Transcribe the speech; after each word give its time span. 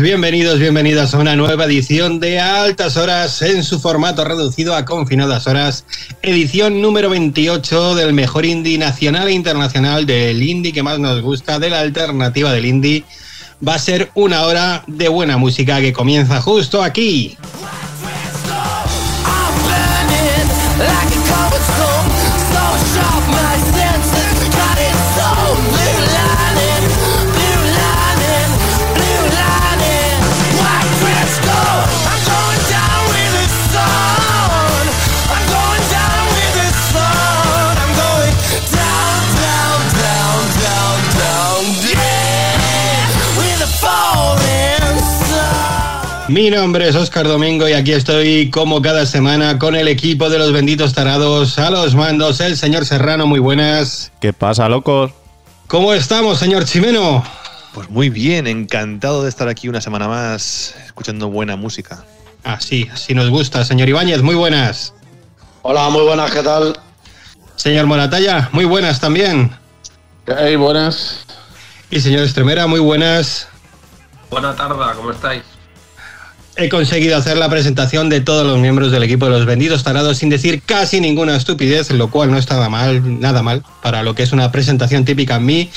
Bienvenidos, 0.00 0.58
bienvenidas 0.58 1.14
a 1.14 1.18
una 1.18 1.34
nueva 1.34 1.64
edición 1.64 2.20
de 2.20 2.38
Altas 2.38 2.98
Horas 2.98 3.40
en 3.40 3.64
su 3.64 3.80
formato 3.80 4.22
reducido 4.22 4.76
a 4.76 4.84
confinadas 4.84 5.46
horas, 5.46 5.86
edición 6.20 6.82
número 6.82 7.08
28 7.08 7.94
del 7.94 8.12
mejor 8.12 8.44
indie 8.44 8.76
nacional 8.76 9.28
e 9.28 9.32
internacional 9.32 10.04
del 10.04 10.42
indie 10.42 10.74
que 10.74 10.82
más 10.82 10.98
nos 10.98 11.22
gusta, 11.22 11.58
de 11.58 11.70
la 11.70 11.80
alternativa 11.80 12.52
del 12.52 12.66
indie. 12.66 13.04
Va 13.66 13.76
a 13.76 13.78
ser 13.78 14.10
una 14.14 14.42
hora 14.42 14.84
de 14.86 15.08
buena 15.08 15.38
música 15.38 15.80
que 15.80 15.94
comienza 15.94 16.42
justo 16.42 16.82
aquí. 16.82 17.38
Mi 46.40 46.48
nombre 46.48 46.88
es 46.88 46.96
Oscar 46.96 47.28
Domingo 47.28 47.68
y 47.68 47.74
aquí 47.74 47.92
estoy 47.92 48.48
como 48.48 48.80
cada 48.80 49.04
semana 49.04 49.58
con 49.58 49.76
el 49.76 49.88
equipo 49.88 50.30
de 50.30 50.38
los 50.38 50.52
benditos 50.52 50.94
tarados 50.94 51.58
a 51.58 51.68
los 51.70 51.94
mandos, 51.94 52.40
el 52.40 52.56
señor 52.56 52.86
Serrano, 52.86 53.26
muy 53.26 53.40
buenas. 53.40 54.10
¿Qué 54.22 54.32
pasa, 54.32 54.66
locos? 54.66 55.12
¿Cómo 55.66 55.92
estamos, 55.92 56.38
señor 56.38 56.64
Chimeno? 56.64 57.22
Pues 57.74 57.90
muy 57.90 58.08
bien, 58.08 58.46
encantado 58.46 59.22
de 59.22 59.28
estar 59.28 59.48
aquí 59.48 59.68
una 59.68 59.82
semana 59.82 60.08
más 60.08 60.74
escuchando 60.86 61.28
buena 61.28 61.56
música. 61.56 62.06
Así, 62.42 62.88
así 62.90 63.12
nos 63.12 63.28
gusta, 63.28 63.62
señor 63.66 63.90
Ibáñez, 63.90 64.22
muy 64.22 64.34
buenas. 64.34 64.94
Hola, 65.60 65.90
muy 65.90 66.04
buenas, 66.04 66.30
¿qué 66.30 66.42
tal? 66.42 66.72
Señor 67.56 67.84
Moratalla, 67.84 68.48
muy 68.52 68.64
buenas 68.64 68.98
también. 68.98 69.50
Hey, 70.26 70.56
buenas. 70.56 71.22
Y 71.90 72.00
señor 72.00 72.22
Estremera, 72.22 72.66
muy 72.66 72.80
buenas. 72.80 73.46
Buena 74.30 74.56
tarde, 74.56 74.82
¿cómo 74.96 75.10
estáis? 75.10 75.42
He 76.60 76.68
conseguido 76.68 77.16
hacer 77.16 77.38
la 77.38 77.48
presentación 77.48 78.10
de 78.10 78.20
todos 78.20 78.46
los 78.46 78.58
miembros 78.58 78.92
del 78.92 79.02
equipo 79.02 79.24
de 79.24 79.30
los 79.30 79.46
vendidos 79.46 79.82
tarados 79.82 80.18
sin 80.18 80.28
decir 80.28 80.60
casi 80.60 81.00
ninguna 81.00 81.34
estupidez, 81.34 81.90
lo 81.90 82.10
cual 82.10 82.30
no 82.30 82.36
estaba 82.36 82.68
mal, 82.68 83.18
nada 83.18 83.42
mal, 83.42 83.64
para 83.82 84.02
lo 84.02 84.14
que 84.14 84.24
es 84.24 84.32
una 84.32 84.52
presentación 84.52 85.06
típica 85.06 85.36
en 85.36 85.46
mí, 85.46 85.70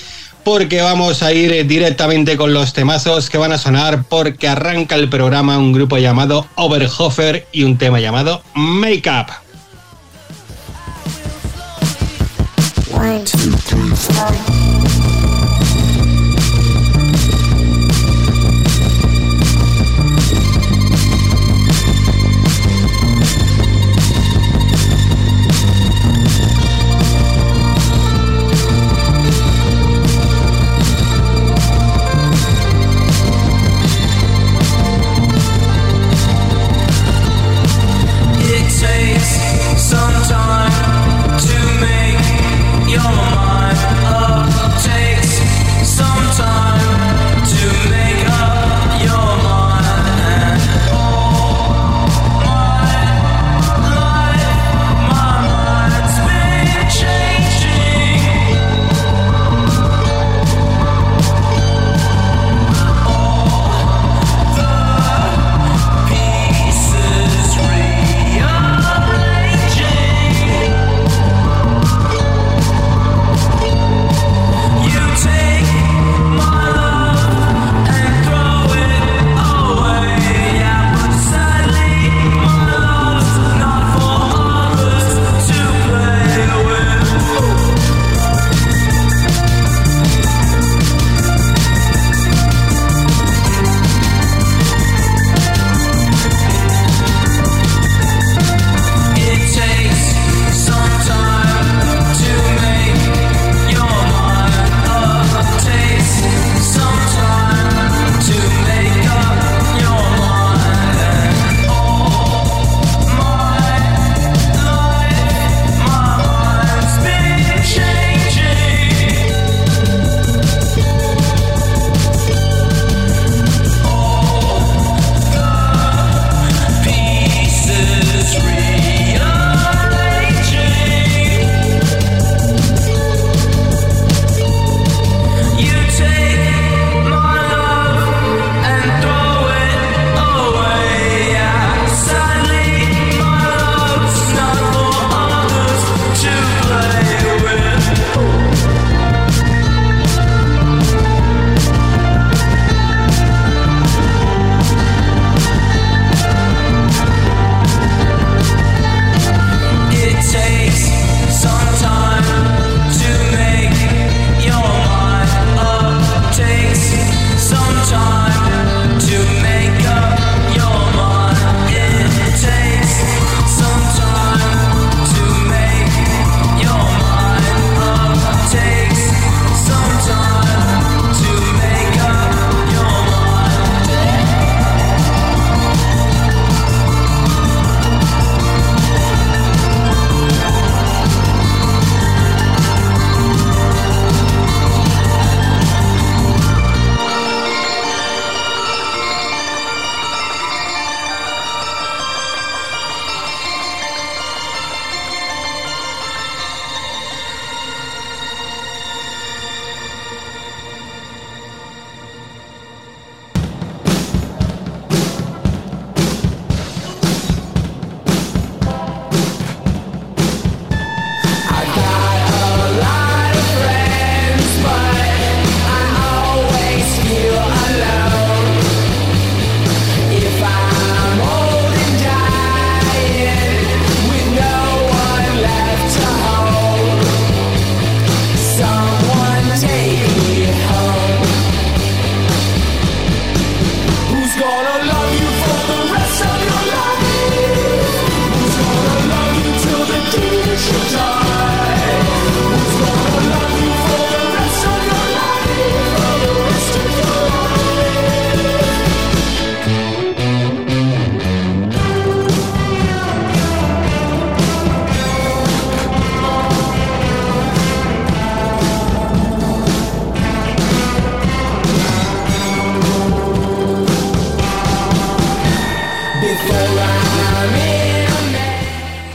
porque 0.43 0.81
vamos 0.81 1.23
a 1.23 1.31
ir 1.31 1.65
directamente 1.67 2.35
con 2.35 2.53
los 2.53 2.73
temazos 2.73 3.29
que 3.29 3.37
van 3.37 3.53
a 3.53 3.57
sonar, 3.57 4.03
porque 4.09 4.49
arranca 4.49 4.95
el 4.95 5.07
programa 5.07 5.57
un 5.57 5.71
grupo 5.71 5.97
llamado 5.99 6.47
Overhofer 6.55 7.47
y 7.53 7.63
un 7.63 7.77
tema 7.77 8.01
llamado 8.01 8.43
Make 8.53 9.09
Up. 9.09 9.27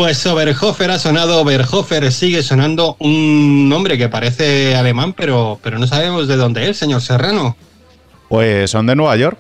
Pues 0.09 0.25
Oberhofer 0.25 0.91
ha 0.91 0.99
sonado, 0.99 1.39
Oberhofer 1.43 2.11
sigue 2.11 2.43
sonando 2.43 2.97
un 2.99 3.69
nombre 3.69 3.99
que 3.99 4.09
parece 4.09 4.75
alemán, 4.75 5.13
pero, 5.13 5.61
pero 5.63 5.79
no 5.79 5.87
sabemos 5.87 6.27
de 6.29 6.37
dónde 6.37 6.71
es, 6.71 6.79
señor 6.79 7.03
Serrano. 7.03 7.59
Pues 8.31 8.71
son 8.71 8.87
de 8.87 8.97
Nueva 8.97 9.15
York. 9.19 9.37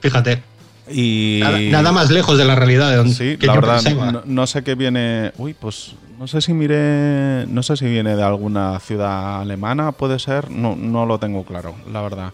Fíjate, 0.00 0.42
Y. 0.90 1.40
nada, 1.42 1.58
nada 1.58 1.92
más 1.92 2.10
lejos 2.10 2.38
de 2.38 2.46
la 2.46 2.54
realidad 2.54 2.88
de 2.88 2.96
donde 2.96 3.12
Sí, 3.12 3.36
que 3.36 3.46
la 3.46 3.56
yo 3.56 3.60
verdad, 3.60 4.24
no 4.24 4.46
sé 4.46 4.64
qué 4.64 4.74
viene. 4.74 5.32
Uy, 5.36 5.52
pues 5.52 5.92
no 6.18 6.26
sé 6.26 6.40
si 6.40 6.54
miré. 6.54 7.44
No 7.48 7.62
sé 7.62 7.76
si 7.76 7.84
viene 7.84 8.16
de 8.16 8.22
alguna 8.22 8.80
ciudad 8.80 9.42
alemana, 9.42 9.92
puede 9.92 10.18
ser. 10.18 10.50
No, 10.50 10.76
no 10.76 11.04
lo 11.04 11.18
tengo 11.18 11.44
claro, 11.44 11.74
la 11.92 12.00
verdad. 12.00 12.32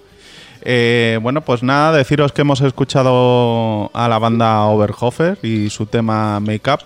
Eh, 0.62 1.18
bueno, 1.20 1.40
pues 1.40 1.64
nada, 1.64 1.90
deciros 1.98 2.30
que 2.30 2.42
hemos 2.42 2.60
escuchado 2.60 3.90
a 3.92 4.08
la 4.08 4.20
banda 4.20 4.62
Oberhofer 4.66 5.40
y 5.42 5.68
su 5.68 5.86
tema 5.86 6.38
Make 6.38 6.70
Up. 6.70 6.80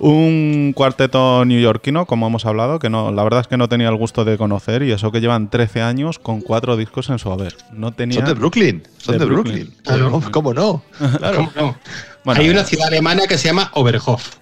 Un 0.00 0.72
cuarteto 0.76 1.44
neoyorquino, 1.44 2.06
como 2.06 2.26
hemos 2.28 2.46
hablado, 2.46 2.78
que 2.78 2.88
no, 2.88 3.10
la 3.10 3.24
verdad 3.24 3.40
es 3.40 3.48
que 3.48 3.56
no 3.56 3.68
tenía 3.68 3.88
el 3.88 3.96
gusto 3.96 4.24
de 4.24 4.38
conocer 4.38 4.82
y 4.84 4.92
eso 4.92 5.10
que 5.10 5.20
llevan 5.20 5.50
13 5.50 5.82
años 5.82 6.18
con 6.18 6.40
cuatro 6.40 6.76
discos 6.76 7.10
en 7.10 7.18
su 7.18 7.32
haber. 7.32 7.56
No 7.72 7.92
tenía. 7.92 8.18
Son 8.20 8.26
de 8.26 8.34
Brooklyn. 8.34 8.82
Son 8.98 9.14
De 9.14 9.18
de, 9.18 9.24
Brooklyn. 9.24 9.54
Brooklyn. 9.64 9.82
Claro. 9.82 10.10
¿Cómo, 10.10 10.30
cómo 10.30 10.54
no? 10.54 10.82
Claro. 11.18 11.36
¿Cómo 11.38 11.50
no? 11.56 11.78
Bueno, 12.24 12.40
Hay 12.40 12.48
una 12.50 12.60
eh, 12.60 12.64
ciudad 12.64 12.88
alemana 12.88 13.26
que 13.26 13.38
se 13.38 13.48
llama 13.48 13.70
Oberhof. 13.74 14.36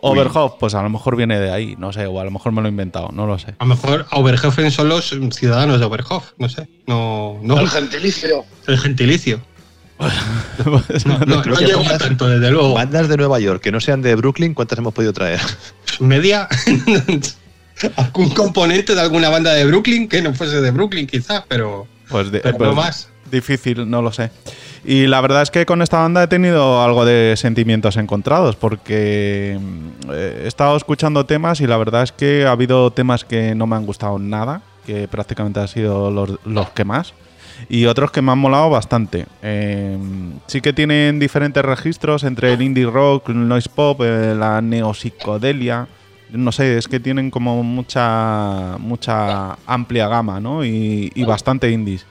Oberhof, 0.00 0.54
pues 0.60 0.74
a 0.74 0.82
lo 0.82 0.90
mejor 0.90 1.16
viene 1.16 1.38
de 1.40 1.50
ahí, 1.50 1.74
no 1.78 1.92
sé, 1.92 2.06
o 2.06 2.20
a 2.20 2.24
lo 2.24 2.30
mejor 2.30 2.52
me 2.52 2.60
lo 2.60 2.68
he 2.68 2.70
inventado, 2.70 3.10
no 3.12 3.26
lo 3.26 3.38
sé. 3.38 3.54
A 3.58 3.64
lo 3.64 3.70
mejor 3.74 4.06
Oberhofen 4.12 4.70
son 4.70 4.88
los 4.88 5.14
ciudadanos 5.32 5.80
de 5.80 5.86
Oberhof, 5.86 6.32
no 6.38 6.48
sé. 6.48 6.68
No, 6.86 7.38
no 7.42 7.58
El 7.58 7.68
gentilicio. 7.68 8.44
el 8.66 8.78
gentilicio. 8.78 9.40
No, 11.04 11.18
no, 11.26 11.42
no 11.44 11.54
llego 11.60 11.80
a 11.80 11.82
bandas- 11.84 11.98
tanto, 11.98 12.28
desde 12.28 12.50
luego. 12.50 12.74
Bandas 12.74 13.08
de 13.08 13.16
Nueva 13.16 13.38
York 13.40 13.62
que 13.62 13.72
no 13.72 13.80
sean 13.80 14.02
de 14.02 14.14
Brooklyn, 14.14 14.54
¿cuántas 14.54 14.78
hemos 14.78 14.92
podido 14.94 15.12
traer? 15.12 15.40
Media. 16.00 16.48
algún 17.96 18.30
componente 18.30 18.94
de 18.94 19.00
alguna 19.00 19.28
banda 19.28 19.52
de 19.54 19.64
Brooklyn 19.64 20.08
que 20.08 20.20
no 20.22 20.34
fuese 20.34 20.60
de 20.60 20.70
Brooklyn, 20.70 21.06
quizás, 21.06 21.44
pero, 21.48 21.86
Pues, 22.08 22.30
de- 22.30 22.40
pero 22.40 22.58
pues 22.58 22.70
no 22.70 22.76
más. 22.76 23.08
Difícil, 23.30 23.88
no 23.90 24.00
lo 24.02 24.10
sé. 24.10 24.30
Y 24.84 25.06
la 25.06 25.20
verdad 25.20 25.42
es 25.42 25.50
que 25.50 25.66
con 25.66 25.82
esta 25.82 25.98
banda 25.98 26.22
he 26.22 26.28
tenido 26.28 26.82
algo 26.82 27.04
de 27.04 27.34
sentimientos 27.36 27.96
encontrados 27.98 28.56
porque 28.56 29.58
mm, 29.60 30.10
eh, 30.12 30.40
he 30.44 30.48
estado 30.48 30.76
escuchando 30.76 31.26
temas 31.26 31.60
y 31.60 31.66
la 31.66 31.76
verdad 31.76 32.04
es 32.04 32.12
que 32.12 32.46
ha 32.46 32.52
habido 32.52 32.90
temas 32.92 33.24
que 33.24 33.54
no 33.54 33.66
me 33.66 33.76
han 33.76 33.84
gustado 33.84 34.18
nada, 34.18 34.62
que 34.86 35.06
prácticamente 35.08 35.60
han 35.60 35.68
sido 35.68 36.10
los, 36.10 36.38
los 36.46 36.70
que 36.70 36.84
más, 36.84 37.12
y 37.68 37.86
otros 37.86 38.10
que 38.10 38.22
me 38.22 38.32
han 38.32 38.38
molado 38.38 38.70
bastante. 38.70 39.26
Eh, 39.42 39.98
sí 40.46 40.60
que 40.60 40.72
tienen 40.72 41.18
diferentes 41.18 41.64
registros 41.64 42.24
entre 42.24 42.52
el 42.52 42.62
indie 42.62 42.86
rock, 42.86 43.30
el 43.30 43.48
noise 43.48 43.68
pop, 43.68 44.00
eh, 44.02 44.34
la 44.36 44.60
neopsicodelia. 44.60 45.88
No 46.30 46.52
sé, 46.52 46.76
es 46.76 46.88
que 46.88 47.00
tienen 47.00 47.30
como 47.30 47.62
mucha, 47.62 48.76
mucha 48.78 49.56
amplia 49.66 50.08
gama, 50.08 50.40
¿no? 50.40 50.64
Y, 50.64 51.10
bastante 51.26 51.70
indies. 51.70 52.06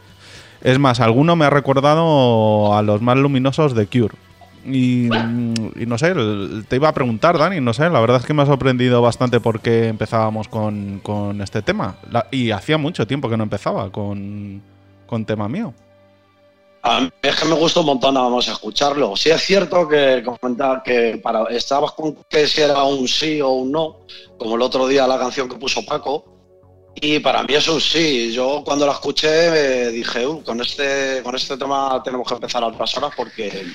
Es 0.62 0.80
más, 0.80 1.00
alguno 1.00 1.36
me 1.36 1.46
ha 1.46 1.50
recordado 1.52 2.76
a 2.76 2.82
los 2.82 3.02
más 3.02 3.18
luminosos 3.18 3.76
de 3.76 3.86
Cure. 3.86 4.16
Y, 4.66 5.08
y 5.08 5.86
no 5.86 5.98
sé, 5.98 6.14
te 6.68 6.76
iba 6.76 6.90
a 6.90 6.94
preguntar, 6.94 7.38
Dani, 7.38 7.62
no 7.62 7.74
sé, 7.74 7.90
la 7.90 8.02
verdad 8.02 8.18
es 8.18 8.26
que 8.26 8.34
me 8.34 8.42
ha 8.42 8.48
sorprendido 8.48 9.02
bastante 9.02 9.40
porque 9.40 9.88
empezábamos 9.88 10.48
con, 10.48 11.00
con 11.04 11.42
este 11.42 11.62
tema. 11.62 11.96
Y 12.32 12.52
hacía 12.52 12.78
mucho 12.78 13.06
tiempo 13.08 13.30
que 13.30 13.38
no 13.38 13.44
empezaba 13.44 13.92
con, 13.92 14.62
con 15.08 15.26
tema 15.26 15.48
mío. 15.48 15.74
A 16.84 17.02
mí 17.02 17.10
es 17.22 17.36
que 17.36 17.46
me 17.46 17.56
gusta 17.56 17.80
un 17.82 17.88
montón, 17.88 18.14
vamos 18.16 18.48
a 18.48 18.52
escucharlo. 18.54 19.16
Sí 19.18 19.30
es 19.30 19.42
cierto 19.42 19.88
que 19.90 20.24
comentar 20.24 20.84
que 20.84 21.20
para 21.22 21.44
estabas 21.46 21.92
con 21.94 22.16
que 22.30 22.48
si 22.48 22.62
era 22.62 22.84
un 22.84 23.08
sí 23.08 23.42
o 23.42 23.50
un 23.50 23.72
no, 23.72 23.98
como 24.38 24.56
el 24.56 24.62
otro 24.62 24.88
día 24.88 25.08
la 25.08 25.18
canción 25.18 25.50
que 25.50 25.56
puso 25.56 25.84
Paco. 25.86 26.34
Y 27.00 27.20
para 27.20 27.44
mí 27.44 27.54
es 27.54 27.68
un 27.68 27.82
sí. 27.82 28.32
Yo 28.32 28.64
cuando 28.66 28.86
la 28.86 28.94
escuché 28.94 29.52
me 29.52 29.88
dije, 29.90 30.26
"Uh, 30.26 30.42
con 30.44 30.62
este 30.62 31.22
con 31.24 31.36
este 31.36 31.58
tema 31.58 32.02
tenemos 32.04 32.28
que 32.28 32.36
empezar 32.36 32.64
a 32.64 32.68
otras 32.68 32.96
horas 32.98 33.12
porque 33.18 33.66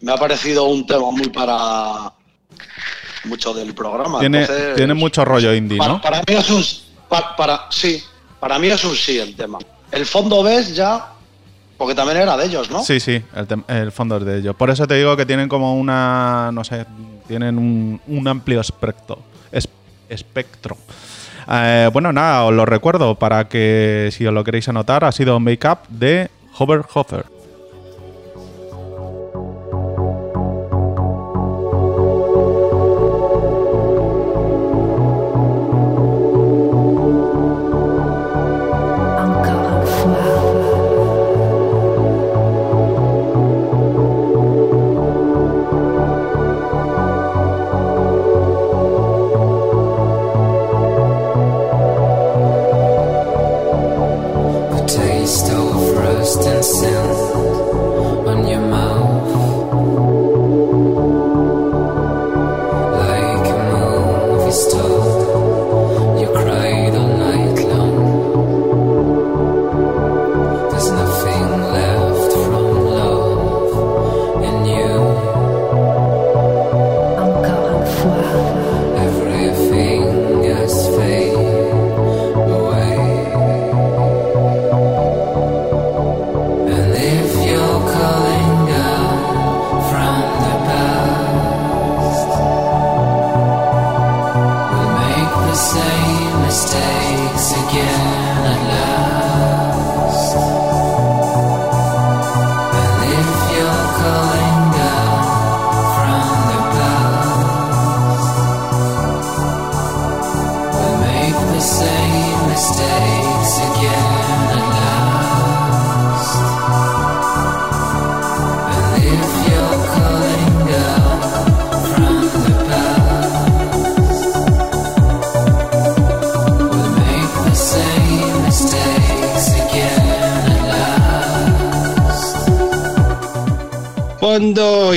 me 0.00 0.12
ha 0.12 0.16
parecido 0.16 0.64
un 0.64 0.86
tema 0.86 1.10
muy 1.10 1.28
para 1.28 2.12
mucho 3.24 3.52
del 3.52 3.74
programa. 3.74 4.20
Tiene, 4.20 4.40
Entonces, 4.42 4.76
tiene 4.76 4.94
mucho 4.94 5.24
rollo 5.24 5.52
indie, 5.54 5.78
para, 5.78 5.92
¿no? 5.94 6.00
para 6.00 6.18
mí 6.20 6.24
es 6.34 6.50
un 6.50 6.64
pa- 7.08 7.34
para, 7.36 7.66
sí, 7.70 8.02
para 8.38 8.58
mí 8.58 8.68
es 8.68 8.82
un 8.84 8.96
sí 8.96 9.18
el 9.18 9.34
tema. 9.36 9.58
El 9.92 10.06
fondo 10.06 10.42
ves 10.42 10.74
ya, 10.74 11.06
porque 11.76 11.94
también 11.94 12.18
era 12.18 12.36
de 12.36 12.46
ellos, 12.46 12.70
¿no? 12.70 12.82
Sí, 12.84 13.00
sí, 13.00 13.22
el, 13.34 13.46
el 13.68 13.92
fondo 13.92 14.16
es 14.18 14.24
de 14.24 14.38
ello. 14.38 14.54
Por 14.54 14.70
eso 14.70 14.86
te 14.86 14.94
digo 14.94 15.16
que 15.16 15.26
tienen 15.26 15.48
como 15.48 15.76
una, 15.76 16.50
no 16.52 16.62
sé, 16.64 16.84
tienen 17.26 17.58
un, 17.58 18.00
un 18.06 18.28
amplio 18.28 18.60
espectro. 18.60 19.18
es- 19.50 19.68
espectro. 20.08 20.76
Eh, 21.50 21.88
bueno, 21.92 22.12
nada, 22.12 22.44
os 22.44 22.52
lo 22.52 22.64
recuerdo 22.66 23.14
para 23.16 23.48
que 23.48 24.10
si 24.12 24.26
os 24.26 24.32
lo 24.34 24.44
queréis 24.44 24.68
anotar, 24.68 25.04
ha 25.04 25.12
sido 25.12 25.38
Make 25.40 25.66
Up 25.68 25.78
de 25.88 26.30
Hover 26.58 26.82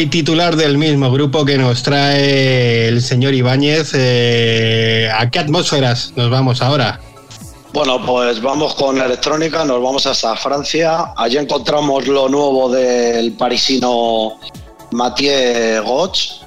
titular 0.07 0.55
del 0.55 0.77
mismo 0.77 1.12
grupo 1.12 1.45
que 1.45 1.57
nos 1.57 1.83
trae 1.83 2.88
el 2.88 3.01
señor 3.01 3.33
Ibáñez. 3.33 3.91
eh, 3.93 5.10
¿A 5.15 5.29
qué 5.29 5.39
atmósferas 5.39 6.13
nos 6.15 6.29
vamos 6.29 6.62
ahora? 6.62 7.00
Bueno, 7.74 8.05
pues 8.05 8.39
vamos 8.39 8.75
con 8.75 9.00
electrónica, 9.00 9.65
nos 9.65 9.81
vamos 9.81 10.05
hasta 10.05 10.36
Francia. 10.36 11.13
Allí 11.17 11.38
encontramos 11.38 12.07
lo 12.07 12.29
nuevo 12.29 12.69
del 12.69 13.33
parisino 13.33 14.33
Mathieu 14.91 15.83
Gotch. 15.83 16.43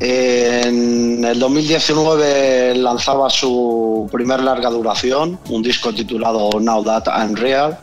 En 0.00 1.22
el 1.22 1.38
2019 1.38 2.76
lanzaba 2.76 3.28
su 3.28 4.08
primer 4.10 4.42
larga 4.42 4.70
duración, 4.70 5.38
un 5.50 5.62
disco 5.62 5.92
titulado 5.92 6.50
Now 6.58 6.82
That 6.82 7.04
I'm 7.08 7.34
Real. 7.36 7.78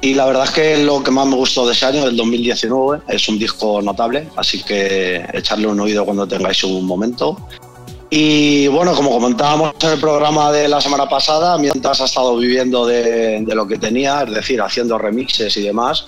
Y 0.00 0.14
la 0.14 0.26
verdad 0.26 0.44
es 0.44 0.50
que 0.50 0.84
lo 0.84 1.02
que 1.02 1.10
más 1.10 1.26
me 1.26 1.36
gustó 1.36 1.66
de 1.66 1.72
ese 1.72 1.86
año, 1.86 2.04
del 2.04 2.16
2019, 2.16 3.02
es 3.08 3.28
un 3.28 3.38
disco 3.38 3.80
notable, 3.82 4.28
así 4.36 4.62
que 4.62 5.24
echarle 5.32 5.66
un 5.66 5.80
oído 5.80 6.04
cuando 6.04 6.26
tengáis 6.26 6.62
un 6.64 6.84
momento. 6.84 7.36
Y 8.10 8.68
bueno, 8.68 8.94
como 8.94 9.10
comentábamos 9.10 9.72
en 9.80 9.90
el 9.90 10.00
programa 10.00 10.52
de 10.52 10.68
la 10.68 10.80
semana 10.80 11.08
pasada, 11.08 11.58
mientras 11.58 12.00
ha 12.00 12.04
estado 12.04 12.36
viviendo 12.36 12.86
de, 12.86 13.44
lo 13.48 13.66
que 13.66 13.78
tenía, 13.78 14.22
es 14.22 14.32
decir, 14.32 14.60
haciendo 14.60 14.96
remixes 14.96 15.56
y 15.56 15.62
demás, 15.62 16.06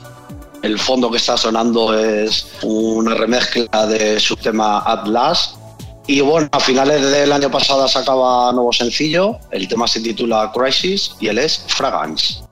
el 0.63 0.79
fondo 0.79 1.11
que 1.11 1.17
está 1.17 1.37
sonando 1.37 1.99
es 1.99 2.47
una 2.63 3.15
remezcla 3.15 3.87
de 3.87 4.21
su 4.21 4.37
tema 4.37 4.83
Atlas. 4.87 5.55
Y 6.07 6.21
bueno, 6.21 6.49
a 6.53 6.61
finales 6.61 7.03
del 7.11 7.33
año 7.33 7.51
pasado 7.51 7.87
sacaba 7.89 8.53
nuevo 8.53 8.73
sencillo, 8.73 9.39
el 9.51 9.67
tema 9.67 9.87
se 9.89 10.01
titula 10.01 10.51
Crisis 10.55 11.17
y 11.21 11.29
él 11.29 11.39
es 11.39 11.65
Fragrance. 11.67 12.48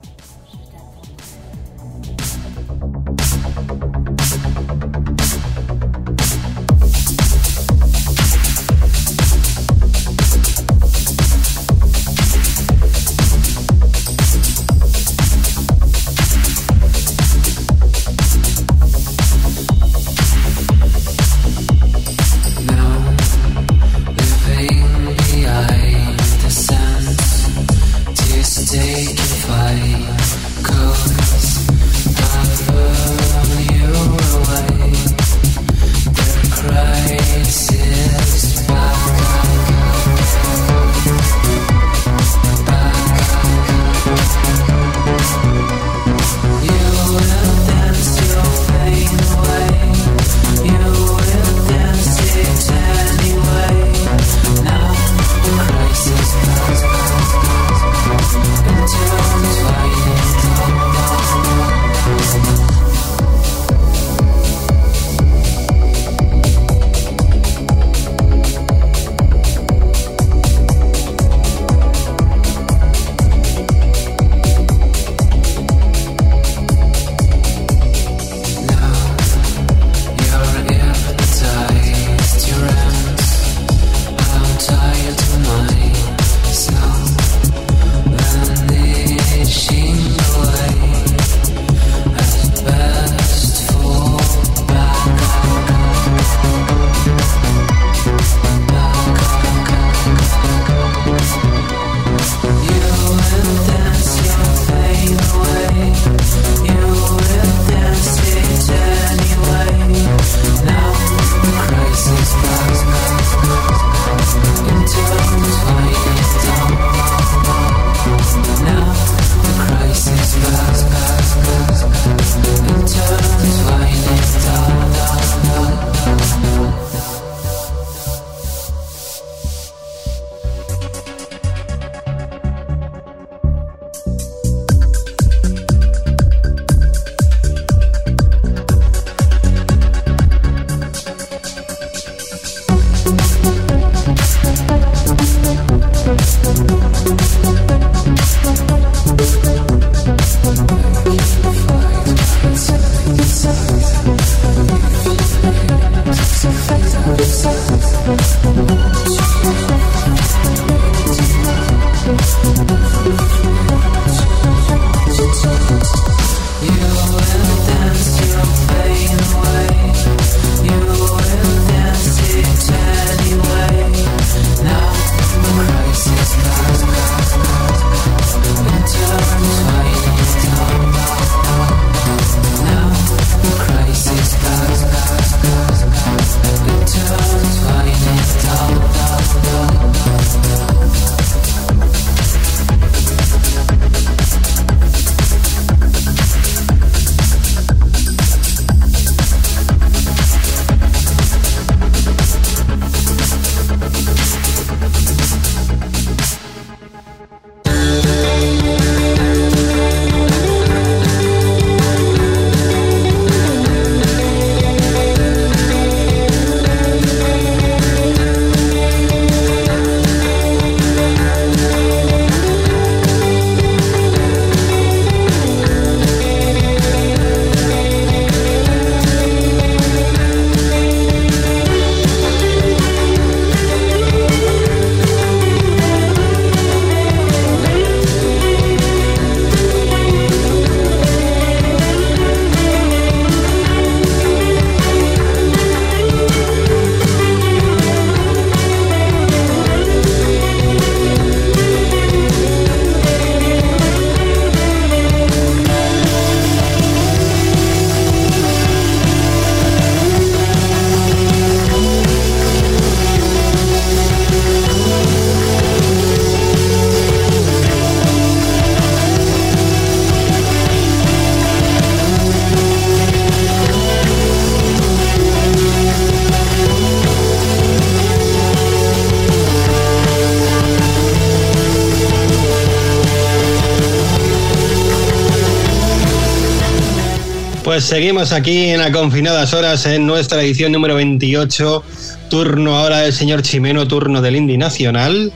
Pues 287.76 287.84
seguimos 287.84 288.32
aquí 288.32 288.70
en 288.70 288.80
Aconfinadas 288.80 289.52
Horas 289.52 289.84
en 289.84 290.06
nuestra 290.06 290.40
edición 290.40 290.72
número 290.72 290.94
28. 290.94 291.82
Turno 292.30 292.74
ahora 292.74 293.00
del 293.00 293.12
señor 293.12 293.42
Chimeno, 293.42 293.86
turno 293.86 294.22
del 294.22 294.34
Indie 294.34 294.56
Nacional. 294.56 295.30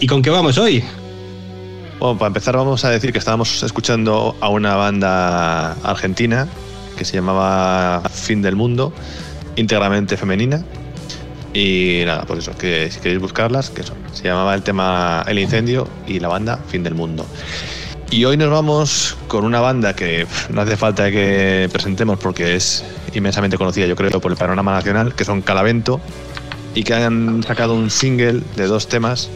¿Y 0.00 0.06
con 0.06 0.22
qué 0.22 0.30
vamos 0.30 0.56
hoy? 0.56 0.82
Bueno, 2.00 2.16
para 2.16 2.28
empezar 2.28 2.56
vamos 2.56 2.86
a 2.86 2.90
decir 2.90 3.12
que 3.12 3.18
estábamos 3.18 3.62
escuchando 3.62 4.34
a 4.40 4.48
una 4.48 4.76
banda 4.76 5.72
argentina 5.82 6.48
que 6.96 7.04
se 7.04 7.16
llamaba 7.16 8.02
Fin 8.14 8.40
del 8.40 8.56
Mundo, 8.56 8.94
íntegramente 9.56 10.16
femenina. 10.16 10.64
Y 11.52 12.00
nada, 12.06 12.24
pues 12.26 12.38
eso, 12.38 12.56
que 12.56 12.90
si 12.90 12.98
queréis 13.00 13.20
buscarlas, 13.20 13.68
que 13.68 13.82
son. 13.82 13.98
Se 14.14 14.24
llamaba 14.24 14.54
el 14.54 14.62
tema 14.62 15.22
El 15.28 15.38
Incendio 15.38 15.86
y 16.06 16.18
la 16.18 16.28
banda 16.28 16.60
Fin 16.70 16.82
del 16.82 16.94
Mundo. 16.94 17.26
Y 18.10 18.24
hoy 18.24 18.36
nos 18.38 18.50
vamos 18.50 19.16
con 19.28 19.44
una 19.44 19.60
banda 19.60 19.94
que 19.94 20.26
no 20.50 20.62
hace 20.62 20.76
falta 20.76 21.10
que 21.10 21.68
presentemos 21.70 22.18
porque 22.18 22.56
es 22.56 22.84
inmensamente 23.12 23.58
conocida, 23.58 23.86
yo 23.86 23.96
creo, 23.96 24.18
por 24.20 24.32
el 24.32 24.38
panorama 24.38 24.72
nacional, 24.72 25.14
que 25.14 25.24
son 25.24 25.42
Calavento, 25.42 26.00
y 26.74 26.84
que 26.84 26.94
han 26.94 27.42
sacado 27.42 27.74
un 27.74 27.90
single 27.90 28.40
de 28.56 28.66
dos 28.66 28.88
temas. 28.88 29.28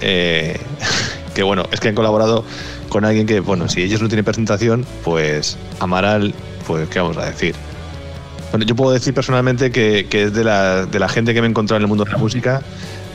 eh, 0.00 0.58
que 1.34 1.42
bueno, 1.42 1.64
es 1.72 1.80
que 1.80 1.88
han 1.88 1.94
colaborado 1.94 2.44
con 2.88 3.04
alguien 3.04 3.26
que, 3.26 3.40
bueno, 3.40 3.68
si 3.68 3.82
ellos 3.82 4.00
no 4.00 4.08
tienen 4.08 4.24
presentación, 4.24 4.86
pues 5.02 5.56
Amaral, 5.80 6.34
pues, 6.66 6.88
¿qué 6.88 7.00
vamos 7.00 7.16
a 7.16 7.26
decir? 7.26 7.54
Bueno, 8.50 8.66
yo 8.66 8.76
puedo 8.76 8.92
decir 8.92 9.12
personalmente 9.12 9.72
que, 9.72 10.06
es 10.10 10.32
de 10.32 10.44
la, 10.44 11.08
gente 11.08 11.34
que 11.34 11.40
me 11.40 11.48
he 11.48 11.50
encontrado 11.50 11.78
en 11.78 11.82
el 11.82 11.88
mundo 11.88 12.04
de 12.04 12.12
la 12.12 12.18
música 12.18 12.62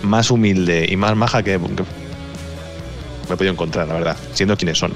más 0.04 0.32
humilde 0.32 0.86
y 0.90 0.98
más 0.98 1.16
maja 1.16 1.44
que 1.44 1.58
me 3.30 3.36
he 3.36 3.38
podido 3.38 3.54
encontrar, 3.54 3.88
la 3.88 3.94
verdad, 3.94 4.18
siendo 4.34 4.58
quienes 4.58 4.78
son. 4.78 4.94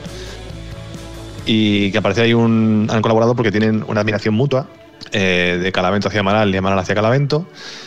Y 1.46 1.92
que 1.92 1.98
aparece 1.98 2.22
ahí 2.22 2.34
un. 2.34 2.88
Han 2.90 3.02
colaborado 3.02 3.36
porque 3.36 3.52
tienen 3.52 3.84
una 3.88 4.02
admiración 4.02 4.34
mutua 4.34 4.68
eh, 5.12 5.60
de 5.62 5.72
Calavento 5.72 6.08
hacia 6.08 6.22
Amaral 6.22 6.54
y 6.54 6.58
Amaral 6.58 6.80
hacia 6.80 6.96
Calavento. 6.96 7.46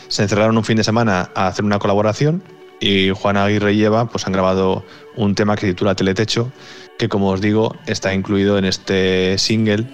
Se 0.09 0.22
encerraron 0.22 0.56
un 0.56 0.64
fin 0.64 0.76
de 0.76 0.85
semana 0.85 1.30
a 1.35 1.48
hacer 1.48 1.64
una 1.64 1.78
colaboración 1.78 2.42
y 2.80 3.11
Juan 3.11 3.37
Aguirre 3.37 3.72
y 3.72 3.85
Eva 3.85 4.06
pues, 4.06 4.26
han 4.26 4.32
grabado 4.32 4.85
un 5.16 5.35
tema 5.35 5.54
que 5.54 5.62
se 5.62 5.66
titula 5.68 5.94
Teletecho, 5.94 6.52
que 6.98 7.09
como 7.09 7.30
os 7.30 7.40
digo 7.40 7.74
está 7.87 8.12
incluido 8.14 8.59
en 8.59 8.64
este 8.64 9.38
single 9.38 9.87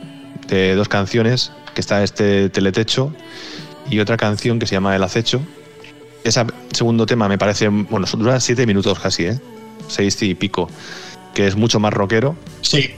de 0.49 0.75
dos 0.75 0.89
canciones, 0.89 1.53
que 1.75 1.81
está 1.81 2.03
este 2.03 2.49
Teletecho 2.51 3.15
y 3.89 4.01
otra 4.01 4.17
canción 4.17 4.59
que 4.59 4.67
se 4.67 4.75
llama 4.75 4.97
El 4.97 5.03
Acecho. 5.03 5.41
Ese 6.25 6.45
segundo 6.73 7.07
tema 7.07 7.29
me 7.29 7.39
parece, 7.39 7.69
bueno, 7.69 8.07
dura 8.13 8.39
siete 8.41 8.67
minutos 8.67 8.99
casi, 8.99 9.27
¿eh? 9.27 9.41
Seis 9.89 10.23
y 10.23 10.35
pico, 10.35 10.69
que 11.35 11.47
es 11.47 11.57
mucho 11.57 11.81
más 11.81 11.93
rockero. 11.93 12.37
Sí. 12.61 12.91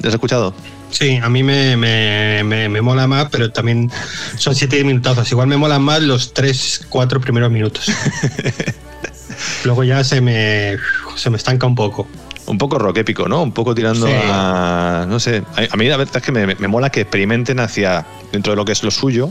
¿Lo 0.00 0.08
has 0.08 0.14
escuchado? 0.14 0.54
Sí, 0.90 1.16
a 1.16 1.28
mí 1.28 1.42
me, 1.42 1.76
me, 1.76 2.42
me, 2.44 2.68
me 2.68 2.80
mola 2.80 3.06
más, 3.06 3.28
pero 3.30 3.50
también 3.50 3.90
son 4.36 4.54
siete 4.54 4.82
minutazos. 4.84 5.30
Igual 5.32 5.48
me 5.48 5.56
molan 5.56 5.82
más 5.82 6.00
los 6.02 6.32
tres, 6.32 6.86
cuatro 6.88 7.20
primeros 7.20 7.50
minutos. 7.50 7.90
Luego 9.64 9.84
ya 9.84 10.04
se 10.04 10.20
me, 10.20 10.76
se 11.16 11.28
me 11.30 11.36
estanca 11.36 11.66
un 11.66 11.74
poco. 11.74 12.06
Un 12.46 12.58
poco 12.58 12.78
rock 12.78 12.98
épico, 12.98 13.28
¿no? 13.28 13.42
Un 13.42 13.52
poco 13.52 13.74
tirando 13.74 14.06
Sí. 14.06 14.12
a. 14.14 15.04
No 15.08 15.18
sé. 15.18 15.42
A, 15.56 15.74
a 15.74 15.76
mí 15.76 15.88
la 15.88 15.96
verdad 15.96 16.18
es 16.18 16.22
que 16.22 16.32
me, 16.32 16.46
me 16.54 16.68
mola 16.68 16.90
que 16.90 17.00
experimenten 17.02 17.58
hacia. 17.60 18.06
dentro 18.32 18.52
de 18.52 18.56
lo 18.56 18.64
que 18.64 18.72
es 18.72 18.82
lo 18.84 18.90
suyo, 18.92 19.30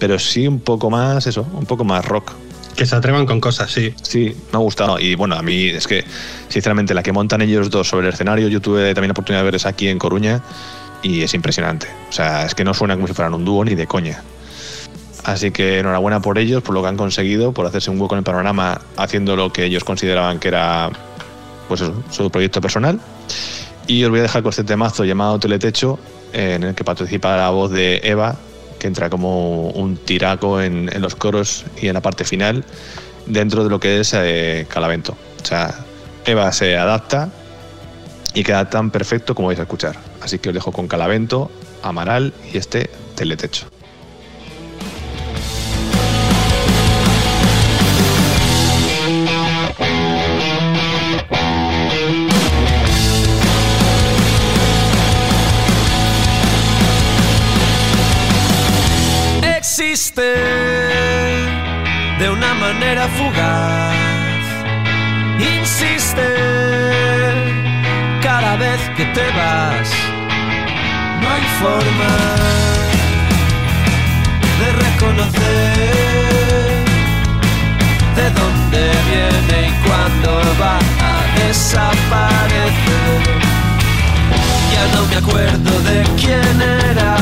pero 0.00 0.18
sí 0.18 0.48
un 0.48 0.60
poco 0.60 0.88
más, 0.90 1.26
eso, 1.26 1.46
un 1.52 1.66
poco 1.66 1.84
más 1.84 2.04
rock. 2.04 2.32
Que 2.76 2.84
se 2.84 2.94
atrevan 2.94 3.24
con 3.24 3.40
cosas, 3.40 3.70
sí. 3.70 3.94
Sí, 4.02 4.36
me 4.52 4.58
ha 4.58 4.60
gustado. 4.60 4.98
Y 4.98 5.14
bueno, 5.14 5.34
a 5.34 5.42
mí 5.42 5.68
es 5.68 5.86
que, 5.86 6.04
sinceramente, 6.48 6.92
la 6.92 7.02
que 7.02 7.10
montan 7.10 7.40
ellos 7.40 7.70
dos 7.70 7.88
sobre 7.88 8.08
el 8.08 8.12
escenario, 8.12 8.48
yo 8.48 8.60
tuve 8.60 8.94
también 8.94 9.08
la 9.08 9.12
oportunidad 9.12 9.40
de 9.40 9.44
verles 9.44 9.64
aquí 9.64 9.88
en 9.88 9.98
Coruña 9.98 10.42
y 11.02 11.22
es 11.22 11.32
impresionante. 11.32 11.86
O 12.10 12.12
sea, 12.12 12.44
es 12.44 12.54
que 12.54 12.64
no 12.64 12.74
suena 12.74 12.94
como 12.94 13.06
si 13.06 13.14
fueran 13.14 13.32
un 13.32 13.44
dúo 13.44 13.64
ni 13.64 13.74
de 13.74 13.86
coña. 13.86 14.22
Así 15.24 15.50
que 15.50 15.78
enhorabuena 15.78 16.20
por 16.20 16.38
ellos, 16.38 16.62
por 16.62 16.74
lo 16.74 16.82
que 16.82 16.88
han 16.88 16.96
conseguido, 16.96 17.52
por 17.52 17.66
hacerse 17.66 17.90
un 17.90 18.00
hueco 18.00 18.14
en 18.14 18.18
el 18.18 18.24
panorama 18.24 18.80
haciendo 18.96 19.36
lo 19.36 19.52
que 19.52 19.64
ellos 19.64 19.82
consideraban 19.82 20.38
que 20.38 20.48
era 20.48 20.90
pues 21.68 21.82
su 22.10 22.30
proyecto 22.30 22.60
personal. 22.60 23.00
Y 23.86 24.04
os 24.04 24.10
voy 24.10 24.20
a 24.20 24.22
dejar 24.22 24.42
con 24.42 24.50
este 24.50 24.64
temazo 24.64 25.04
llamado 25.04 25.38
Teletecho, 25.38 25.98
en 26.32 26.62
el 26.62 26.74
que 26.74 26.84
participa 26.84 27.36
la 27.36 27.50
voz 27.50 27.70
de 27.70 28.00
Eva, 28.04 28.36
que 28.78 28.86
entra 28.86 29.10
como 29.10 29.70
un 29.70 29.96
tiraco 29.96 30.60
en, 30.60 30.90
los 31.00 31.14
coros 31.14 31.64
y 31.80 31.88
en 31.88 31.94
la 31.94 32.02
parte 32.02 32.24
final, 32.24 32.64
dentro 33.26 33.64
de 33.64 33.70
lo 33.70 33.80
que 33.80 34.00
es 34.00 34.12
eh, 34.14 34.66
Calavento. 34.68 35.16
O 35.42 35.46
sea, 35.46 35.84
Eva 36.24 36.52
se 36.52 36.76
adapta 36.76 37.30
y 38.34 38.44
queda 38.44 38.68
tan 38.68 38.90
perfecto 38.90 39.34
como 39.34 39.48
vais 39.48 39.58
a 39.58 39.62
escuchar. 39.62 39.96
Así 40.20 40.38
que 40.38 40.50
os 40.50 40.54
dejo 40.54 40.72
con 40.72 40.88
Calavento, 40.88 41.50
Amaral 41.82 42.32
y 42.52 42.58
este 42.58 42.90
Teletecho. 43.14 43.75
Fugaz. 63.08 64.44
Insiste 65.38 66.28
cada 68.22 68.56
vez 68.56 68.80
que 68.96 69.04
te 69.06 69.26
vas. 69.38 69.88
No 71.20 71.26
hay 71.34 71.44
forma 71.62 72.12
de 74.60 74.68
reconocer 74.86 76.16
de 78.16 78.26
dónde 78.30 78.82
viene 79.10 79.68
y 79.68 79.72
cuándo 79.86 80.30
va 80.60 80.78
a 80.78 81.16
desaparecer. 81.40 83.18
Ya 84.72 84.84
no 84.94 85.06
me 85.06 85.16
acuerdo 85.16 85.70
de 85.90 85.98
quién 86.20 86.56
era. 86.90 87.16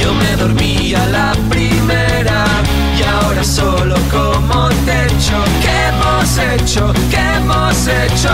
Yo 0.00 0.12
me 0.14 0.36
dormía 0.36 1.06
la 1.06 1.32
primera 1.48 2.44
y 2.98 3.02
ahora 3.02 3.44
solo 3.44 3.96
como 4.10 4.68
techo. 4.84 5.36
¿Qué 5.62 5.88
hemos 5.88 6.38
hecho? 6.38 6.92
¿Qué 7.10 7.18
hemos 7.36 7.86
hecho? 7.86 8.33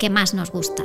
Que 0.00 0.08
más 0.08 0.32
nos 0.32 0.50
gusta. 0.50 0.82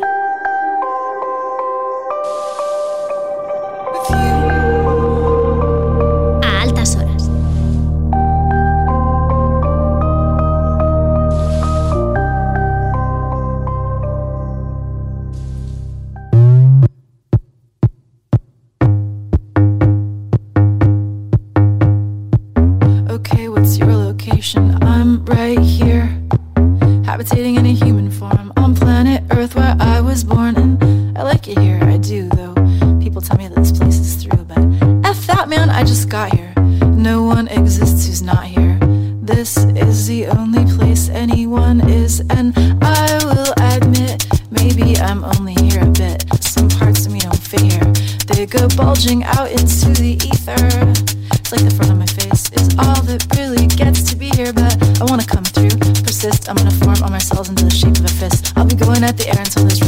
blowing 58.96 59.10
at 59.10 59.18
the 59.18 59.28
air 59.28 59.40
until 59.40 59.66
this 59.66 59.85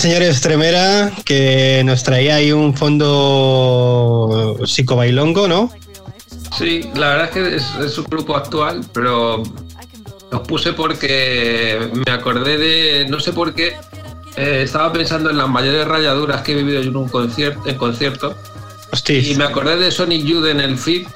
señor 0.00 0.22
Estremera, 0.22 1.12
que 1.26 1.82
nos 1.84 2.02
traía 2.02 2.36
ahí 2.36 2.52
un 2.52 2.74
fondo 2.74 4.56
psicobailongo, 4.64 5.46
¿no? 5.46 5.70
Sí, 6.56 6.88
la 6.94 7.10
verdad 7.10 7.24
es 7.26 7.30
que 7.30 7.56
es, 7.56 7.74
es 7.84 7.98
un 7.98 8.06
grupo 8.06 8.34
actual, 8.34 8.82
pero 8.94 9.42
los 10.32 10.40
puse 10.48 10.72
porque 10.72 11.90
me 11.92 12.12
acordé 12.12 12.56
de, 12.56 13.06
no 13.10 13.20
sé 13.20 13.32
por 13.32 13.54
qué, 13.54 13.74
eh, 14.36 14.62
estaba 14.64 14.90
pensando 14.90 15.28
en 15.28 15.36
las 15.36 15.48
mayores 15.50 15.86
rayaduras 15.86 16.40
que 16.40 16.52
he 16.52 16.54
vivido 16.54 16.80
yo 16.80 16.90
en 16.90 16.96
un 16.96 17.08
concierto, 17.08 17.68
en 17.68 17.76
concierto 17.76 18.34
y 19.08 19.34
me 19.34 19.44
acordé 19.44 19.76
de 19.76 19.90
Sonic 19.90 20.24
Youth 20.24 20.46
en 20.46 20.60
el 20.60 20.78
feed, 20.78 21.06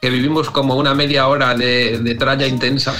que 0.00 0.10
vivimos 0.10 0.48
como 0.50 0.76
una 0.76 0.94
media 0.94 1.26
hora 1.26 1.54
de, 1.54 1.98
de 1.98 2.14
tralla 2.14 2.46
intensa. 2.46 2.94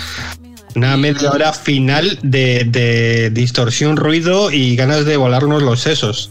Una 0.75 0.97
media 0.97 1.31
hora 1.31 1.53
final 1.53 2.19
de, 2.23 2.65
de 2.67 3.31
distorsión, 3.31 3.97
ruido 3.97 4.51
y 4.51 4.75
ganas 4.77 5.05
de 5.05 5.17
volarnos 5.17 5.63
los 5.63 5.81
sesos. 5.81 6.31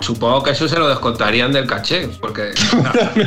Supongo 0.00 0.42
que 0.42 0.52
eso 0.52 0.66
se 0.66 0.78
lo 0.78 0.88
descontarían 0.88 1.52
del 1.52 1.66
caché, 1.66 2.08
porque 2.20 2.52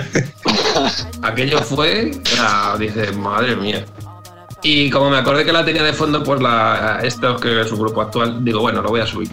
aquello 1.21 1.59
fue, 1.61 2.11
era, 2.33 2.75
dice, 2.79 3.11
madre 3.11 3.55
mía. 3.55 3.85
Y 4.63 4.89
como 4.89 5.09
me 5.09 5.17
acordé 5.17 5.45
que 5.45 5.53
la 5.53 5.63
tenía 5.63 5.83
de 5.83 5.93
fondo, 5.93 6.23
pues 6.23 6.41
la, 6.41 7.01
esto 7.03 7.37
que 7.37 7.61
es 7.61 7.67
su 7.67 7.77
grupo 7.77 8.01
actual, 8.01 8.43
digo, 8.43 8.61
bueno, 8.61 8.81
lo 8.81 8.89
voy 8.89 9.01
a 9.01 9.05
subir. 9.05 9.29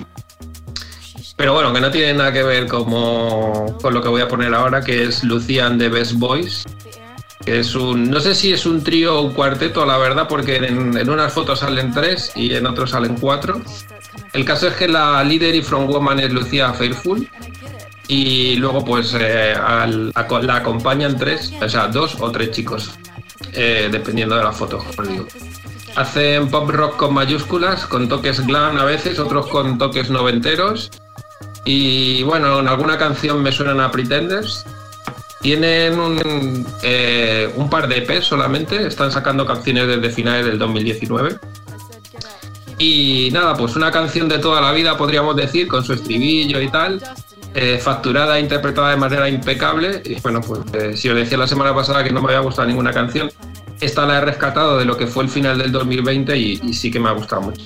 Pero 1.36 1.54
bueno, 1.54 1.72
que 1.72 1.80
no 1.80 1.90
tiene 1.90 2.12
nada 2.12 2.32
que 2.32 2.42
ver 2.42 2.66
como, 2.66 3.78
con 3.80 3.94
lo 3.94 4.02
que 4.02 4.08
voy 4.08 4.20
a 4.20 4.28
poner 4.28 4.52
ahora, 4.52 4.82
que 4.82 5.04
es 5.04 5.24
Lucian 5.24 5.78
de 5.78 5.88
Best 5.88 6.12
Boys. 6.14 6.66
Es 7.46 7.74
un. 7.74 8.10
No 8.10 8.20
sé 8.20 8.34
si 8.34 8.52
es 8.52 8.66
un 8.66 8.82
trío 8.84 9.18
o 9.18 9.22
un 9.22 9.32
cuarteto, 9.32 9.86
la 9.86 9.96
verdad, 9.96 10.28
porque 10.28 10.56
en, 10.56 11.08
unas 11.08 11.32
fotos 11.32 11.60
salen 11.60 11.92
tres 11.92 12.32
y 12.34 12.54
en 12.54 12.66
otros 12.66 12.90
salen 12.90 13.16
cuatro. 13.16 13.60
El 14.32 14.44
caso 14.44 14.68
es 14.68 14.74
que 14.74 14.88
la 14.88 15.24
líder 15.24 15.54
y 15.54 15.62
frontwoman 15.62 16.20
es 16.20 16.32
Lucía 16.32 16.72
Fairfull. 16.72 17.28
Y 18.08 18.56
luego, 18.56 18.84
pues, 18.84 19.16
eh, 19.18 19.54
la 19.54 20.56
acompañan 20.56 21.16
tres, 21.16 21.52
o 21.60 21.68
sea, 21.68 21.86
dos 21.86 22.16
o 22.20 22.30
tres 22.32 22.50
chicos, 22.50 22.90
eh, 23.52 23.88
dependiendo 23.90 24.36
de 24.36 24.42
la 24.42 24.52
foto, 24.52 24.84
os 24.98 25.08
digo. 25.08 25.26
Hacen 25.96 26.48
pop 26.50 26.68
rock 26.70 26.96
con 26.96 27.14
mayúsculas, 27.14 27.86
con 27.86 28.08
toques 28.08 28.44
glam 28.46 28.78
a 28.78 28.84
veces, 28.84 29.18
otros 29.18 29.46
con 29.46 29.78
toques 29.78 30.10
noventeros. 30.10 30.90
Y 31.64 32.22
bueno, 32.24 32.60
en 32.60 32.68
alguna 32.68 32.98
canción 32.98 33.42
me 33.42 33.52
suenan 33.52 33.80
a 33.80 33.90
Pretenders. 33.90 34.66
Tienen 35.40 35.98
un, 35.98 36.66
eh, 36.82 37.50
un 37.56 37.70
par 37.70 37.88
de 37.88 37.98
EPs 37.98 38.26
solamente, 38.26 38.86
están 38.86 39.10
sacando 39.10 39.46
canciones 39.46 39.86
desde 39.86 40.10
finales 40.10 40.44
del 40.44 40.58
2019. 40.58 41.38
Y 42.78 43.30
nada, 43.32 43.54
pues 43.54 43.76
una 43.76 43.90
canción 43.90 44.28
de 44.28 44.38
toda 44.38 44.60
la 44.60 44.72
vida, 44.72 44.96
podríamos 44.96 45.36
decir, 45.36 45.68
con 45.68 45.84
su 45.84 45.92
estribillo 45.92 46.60
y 46.60 46.68
tal, 46.68 47.02
eh, 47.54 47.78
facturada 47.78 48.38
e 48.38 48.40
interpretada 48.40 48.90
de 48.90 48.96
manera 48.96 49.28
impecable. 49.28 50.02
Y 50.04 50.20
bueno, 50.20 50.40
pues 50.40 50.60
eh, 50.72 50.96
si 50.96 51.08
os 51.08 51.16
decía 51.16 51.36
la 51.36 51.46
semana 51.46 51.74
pasada 51.74 52.04
que 52.04 52.10
no 52.10 52.20
me 52.20 52.28
había 52.28 52.40
gustado 52.40 52.68
ninguna 52.68 52.92
canción, 52.92 53.30
esta 53.80 54.06
la 54.06 54.18
he 54.18 54.20
rescatado 54.20 54.78
de 54.78 54.84
lo 54.84 54.96
que 54.96 55.06
fue 55.06 55.24
el 55.24 55.30
final 55.30 55.58
del 55.58 55.72
2020 55.72 56.36
y, 56.36 56.60
y 56.62 56.72
sí 56.74 56.90
que 56.90 57.00
me 57.00 57.08
ha 57.08 57.12
gustado 57.12 57.42
mucho. 57.42 57.64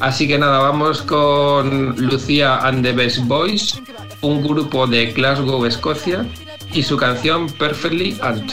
Así 0.00 0.28
que 0.28 0.38
nada, 0.38 0.58
vamos 0.58 1.02
con 1.02 1.96
Lucía 1.96 2.58
and 2.58 2.82
the 2.82 2.92
Best 2.92 3.20
Boys, 3.24 3.80
un 4.20 4.46
grupo 4.46 4.86
de 4.86 5.12
Glasgow, 5.12 5.64
Escocia, 5.64 6.26
y 6.72 6.82
su 6.82 6.96
canción 6.96 7.46
Perfectly 7.48 8.18
and 8.22 8.46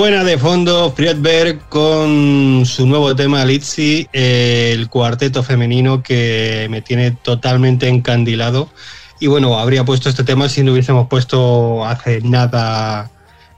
Suena 0.00 0.24
de 0.24 0.38
fondo 0.38 0.90
Friedberg 0.96 1.68
con 1.68 2.64
su 2.64 2.86
nuevo 2.86 3.14
tema 3.14 3.44
Litzy, 3.44 4.08
el 4.14 4.88
cuarteto 4.88 5.42
femenino 5.42 6.02
que 6.02 6.68
me 6.70 6.80
tiene 6.80 7.10
totalmente 7.10 7.86
encandilado. 7.86 8.70
Y 9.20 9.26
bueno, 9.26 9.58
habría 9.58 9.84
puesto 9.84 10.08
este 10.08 10.24
tema 10.24 10.48
si 10.48 10.62
no 10.62 10.72
hubiésemos 10.72 11.06
puesto 11.08 11.84
hace 11.84 12.22
nada 12.22 13.10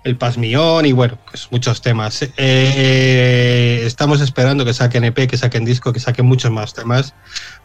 el 0.02 0.16
Pasmión 0.16 0.85
y 0.85 0.90
bueno, 0.90 1.16
pues 1.31 1.46
muchos 1.52 1.81
temas. 1.81 2.28
Eh, 2.37 3.83
estamos 3.87 4.20
esperando 4.20 4.64
que 4.64 4.74
saquen 4.74 5.05
EP, 5.05 5.28
que 5.28 5.37
saquen 5.37 5.64
disco, 5.64 5.92
que 5.92 6.00
saquen 6.00 6.26
muchos 6.26 6.50
más 6.50 6.74
temas 6.74 7.14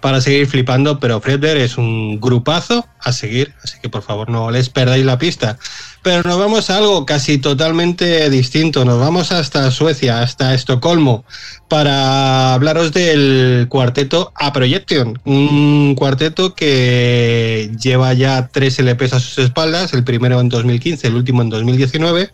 para 0.02 0.22
seguir 0.22 0.46
flipando, 0.46 1.00
pero 1.00 1.20
Fredder 1.20 1.58
es 1.58 1.80
un 1.80 2.22
grupazo 2.22 2.87
a 3.08 3.14
seguir, 3.14 3.54
así 3.64 3.78
que 3.82 3.90
por 3.90 4.04
favor 4.04 4.30
no 4.30 4.52
les 4.52 4.70
perdáis 4.70 5.06
la 5.06 5.18
pista. 5.18 5.58
Pero 6.04 6.24
nos 6.24 6.38
vamos 6.38 6.70
a 6.70 6.78
algo 6.78 7.06
casi 7.06 7.38
totalmente 7.38 8.30
distinto, 8.30 8.86
nos 8.86 9.00
vamos 9.00 9.32
hasta 9.32 9.70
Suecia, 9.72 10.22
hasta 10.22 10.54
Estocolmo, 10.54 11.26
para 11.68 12.54
hablaros 12.54 12.94
del 12.94 13.68
cuarteto 13.70 14.32
A 14.36 14.54
Projection, 14.54 15.20
un 15.26 15.96
cuarteto 15.96 16.56
que 16.56 17.72
lleva 17.82 18.14
ya 18.14 18.50
tres 18.52 18.80
LPs 18.80 19.14
a 19.14 19.20
sus 19.20 19.38
espaldas, 19.40 19.94
el 19.94 20.04
primero 20.04 20.40
en 20.40 20.50
2015, 20.50 21.08
el 21.08 21.16
último 21.16 21.42
en 21.42 21.50
2019. 21.50 22.32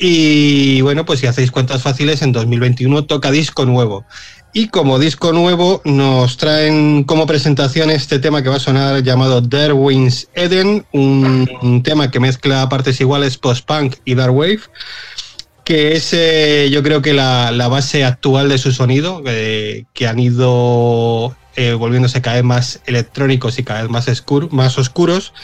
Y 0.00 0.80
bueno, 0.80 1.04
pues 1.04 1.18
si 1.18 1.26
hacéis 1.26 1.50
cuentas 1.50 1.82
fáciles, 1.82 2.22
en 2.22 2.30
2021 2.30 3.04
toca 3.04 3.32
disco 3.32 3.66
nuevo. 3.66 4.04
Y 4.52 4.68
como 4.68 4.98
disco 4.98 5.32
nuevo 5.32 5.82
nos 5.84 6.38
traen 6.38 7.04
como 7.04 7.26
presentación 7.26 7.90
este 7.90 8.18
tema 8.18 8.42
que 8.42 8.48
va 8.48 8.56
a 8.56 8.60
sonar 8.60 9.02
llamado 9.02 9.42
Darwin's 9.42 10.28
Eden, 10.34 10.86
un, 10.92 11.82
tema 11.84 12.10
que 12.10 12.18
mezcla 12.18 12.68
partes 12.68 13.00
iguales 13.00 13.36
post-punk 13.36 13.96
y 14.06 14.14
dark 14.14 14.34
wave, 14.34 14.60
que 15.64 15.92
es 15.92 16.12
eh, 16.12 16.70
yo 16.72 16.82
creo 16.82 17.02
que 17.02 17.12
la, 17.12 17.68
base 17.68 18.04
actual 18.04 18.48
de 18.48 18.56
su 18.56 18.72
sonido, 18.72 19.22
eh, 19.26 19.84
que 19.92 20.08
han 20.08 20.18
ido 20.18 21.36
eh, 21.56 21.74
volviéndose 21.74 22.22
cada 22.22 22.36
vez 22.36 22.44
más 22.44 22.80
electrónicos 22.86 23.58
y 23.58 23.64
cada 23.64 23.82
vez 23.82 23.90
más, 23.90 24.08
oscur 24.08 24.50
más 24.50 24.78
oscuros. 24.78 25.34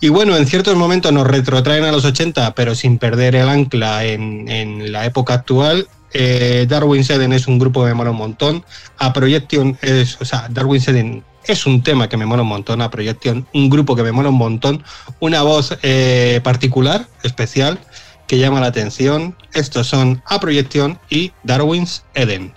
Y 0.00 0.08
bueno, 0.08 0.34
en 0.34 0.46
ciertos 0.46 0.76
momentos 0.76 1.12
nos 1.12 1.26
retrotraen 1.26 1.84
a 1.84 1.92
los 1.92 2.06
80, 2.06 2.54
pero 2.54 2.74
sin 2.74 2.96
perder 2.96 3.36
el 3.36 3.50
ancla 3.50 4.04
en 4.04 4.92
la 4.92 5.04
época 5.04 5.34
actual. 5.34 5.88
Eh, 6.18 6.64
Darwin 6.66 7.04
Eden 7.06 7.34
es 7.34 7.46
un 7.46 7.58
grupo 7.58 7.82
que 7.82 7.88
me 7.88 7.94
mola 7.94 8.10
un 8.10 8.16
montón. 8.16 8.64
A 8.96 9.12
Projection 9.12 9.76
es, 9.82 10.18
o 10.18 10.24
sea, 10.24 10.48
Darwin 10.48 10.80
Eden 10.86 11.22
es 11.44 11.66
un 11.66 11.82
tema 11.82 12.08
que 12.08 12.16
me 12.16 12.24
mola 12.24 12.40
un 12.40 12.48
montón, 12.48 12.80
a 12.80 12.90
Projection, 12.90 13.46
un 13.52 13.68
grupo 13.68 13.94
que 13.94 14.02
me 14.02 14.12
mola 14.12 14.30
un 14.30 14.36
montón, 14.36 14.82
una 15.20 15.42
voz 15.42 15.76
eh, 15.82 16.40
particular, 16.42 17.06
especial, 17.22 17.78
que 18.26 18.38
llama 18.38 18.60
la 18.60 18.68
atención. 18.68 19.36
Estos 19.52 19.88
son 19.88 20.22
A 20.24 20.40
Projection 20.40 20.98
y 21.10 21.32
Darwin's 21.42 22.02
Eden. 22.14 22.54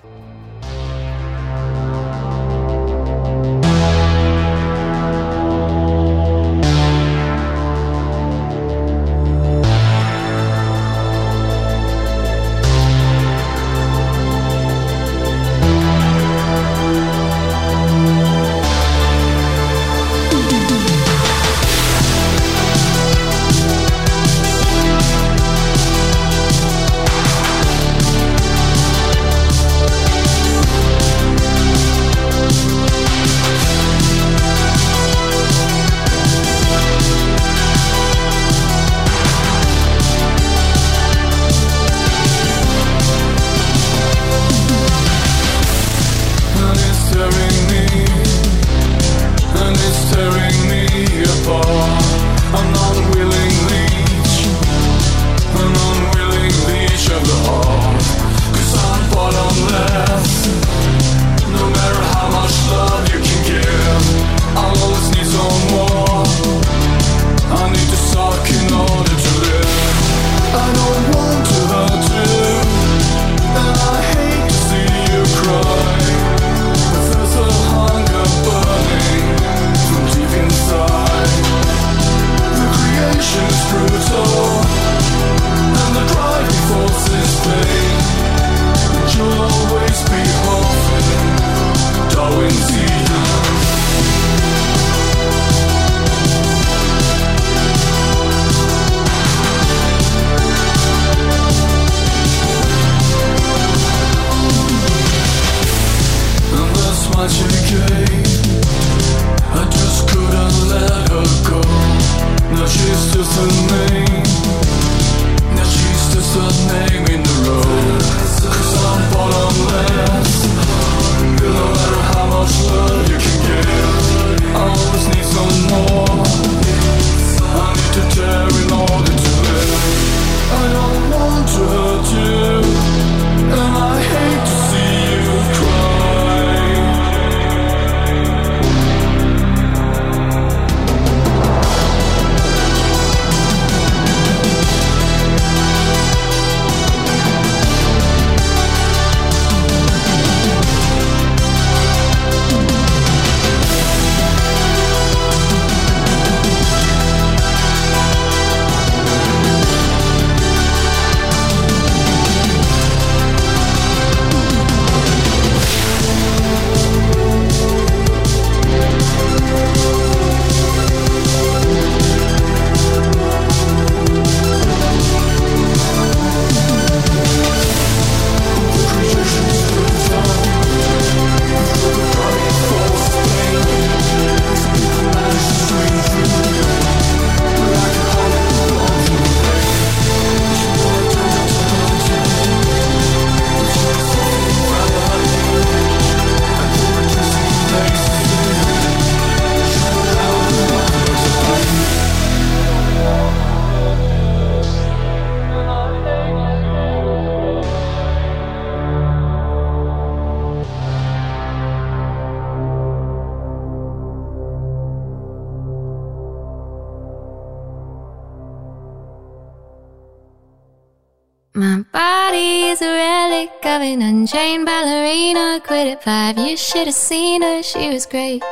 Five, 226.03 226.37
you 226.37 226.55
should 226.55 226.87
have 226.87 226.95
seen 226.95 227.41
her, 227.41 227.61
she 227.63 227.89
was 227.89 228.05
great. 228.05 228.43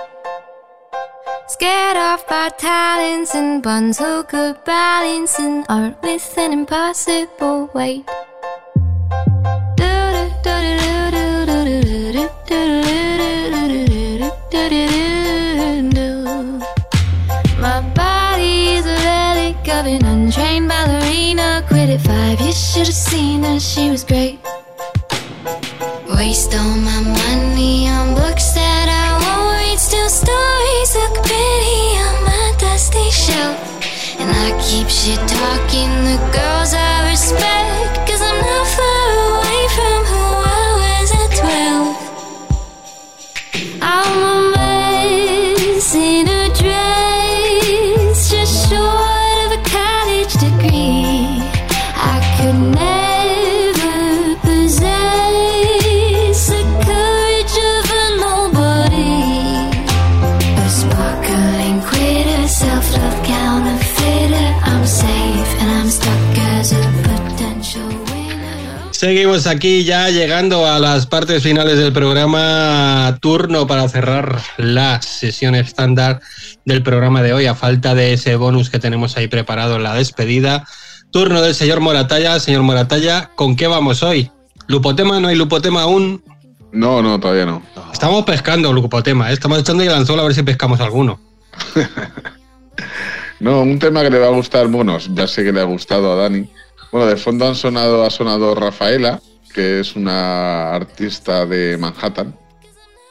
Scared 1.47 1.97
off 1.97 2.27
by 2.27 2.49
talents 2.49 3.33
and 3.35 3.63
buns 3.63 3.99
who 3.99 4.23
could 4.23 4.63
balance 4.65 5.39
and 5.39 5.65
art 5.69 5.95
with 6.03 6.37
an 6.37 6.51
impossible 6.51 7.69
weight. 7.73 8.05
My 17.59 17.81
body 17.95 18.75
is 18.75 18.85
a 18.85 18.95
relic 19.03 19.67
of 19.67 19.85
an 19.85 20.05
untrained 20.05 20.67
ballerina. 20.67 21.63
Quit 21.67 21.89
at 21.89 22.01
five, 22.01 22.39
you 22.41 22.51
should 22.51 22.87
have 22.87 22.95
seen 22.95 23.43
her, 23.43 23.59
she 23.59 23.89
was 23.89 24.03
great. 24.03 24.39
Waste 26.09 26.53
all 26.55 26.75
my 26.77 27.16
money 27.57 27.87
on 27.87 28.13
books 28.13 28.51
that 28.51 28.87
I 28.87 29.17
won't 29.17 29.57
read. 29.57 29.79
Still 29.79 30.09
stories 30.09 30.91
look 30.93 31.15
pretty 31.25 31.97
on 32.05 32.15
my 32.23 32.53
dusty 32.59 33.09
shelf. 33.09 33.57
And 34.19 34.29
I 34.29 34.49
keep 34.61 34.87
shit 34.87 35.17
talking 35.27 35.89
the 36.05 36.17
girls 36.37 36.73
I 36.75 37.09
respect. 37.09 37.66
Seguimos 69.07 69.47
aquí 69.47 69.85
ya 69.85 70.09
llegando 70.09 70.67
a 70.67 70.79
las 70.79 71.05
partes 71.05 71.41
finales 71.41 71.77
del 71.77 71.93
programa. 71.93 73.17
Turno 73.21 73.65
para 73.65 73.87
cerrar 73.87 74.41
la 74.57 75.01
sesión 75.01 75.55
estándar 75.55 76.19
del 76.65 76.83
programa 76.83 77.23
de 77.23 77.31
hoy, 77.31 77.45
a 77.45 77.55
falta 77.55 77.95
de 77.95 78.11
ese 78.11 78.35
bonus 78.35 78.69
que 78.69 78.79
tenemos 78.79 79.15
ahí 79.15 79.29
preparado 79.29 79.77
en 79.77 79.83
la 79.83 79.93
despedida. 79.93 80.67
Turno 81.09 81.41
del 81.41 81.55
señor 81.55 81.79
Moratalla. 81.79 82.37
Señor 82.41 82.63
Moratalla, 82.63 83.31
¿con 83.35 83.55
qué 83.55 83.67
vamos 83.67 84.03
hoy? 84.03 84.29
¿Lupotema? 84.67 85.21
¿No 85.21 85.29
hay 85.29 85.37
lupotema 85.37 85.83
aún? 85.83 86.21
No, 86.73 87.01
no, 87.01 87.17
todavía 87.17 87.45
no. 87.45 87.61
Estamos 87.93 88.25
pescando 88.25 88.73
lupotema, 88.73 89.29
¿eh? 89.29 89.33
estamos 89.35 89.59
echando 89.59 89.83
el 89.83 89.93
anzuelo 89.93 90.23
a 90.23 90.25
ver 90.25 90.35
si 90.35 90.43
pescamos 90.43 90.81
alguno. 90.81 91.17
No, 93.39 93.61
un 93.61 93.77
tema 93.77 94.01
que 94.01 94.09
le 94.09 94.17
va 94.17 94.27
a 94.27 94.31
gustar, 94.31 94.67
bueno, 94.67 94.97
ya 94.97 95.27
sé 95.27 95.43
que 95.43 95.53
le 95.53 95.61
ha 95.61 95.65
gustado 95.65 96.11
a 96.11 96.15
Dani. 96.15 96.49
Bueno, 96.91 97.07
de 97.07 97.17
fondo 97.17 97.47
han 97.47 97.55
sonado, 97.55 98.05
ha 98.05 98.09
sonado 98.09 98.55
Rafaela, 98.55 99.21
que 99.53 99.79
es 99.79 99.95
una 99.95 100.73
artista 100.73 101.45
de 101.45 101.77
Manhattan, 101.77 102.37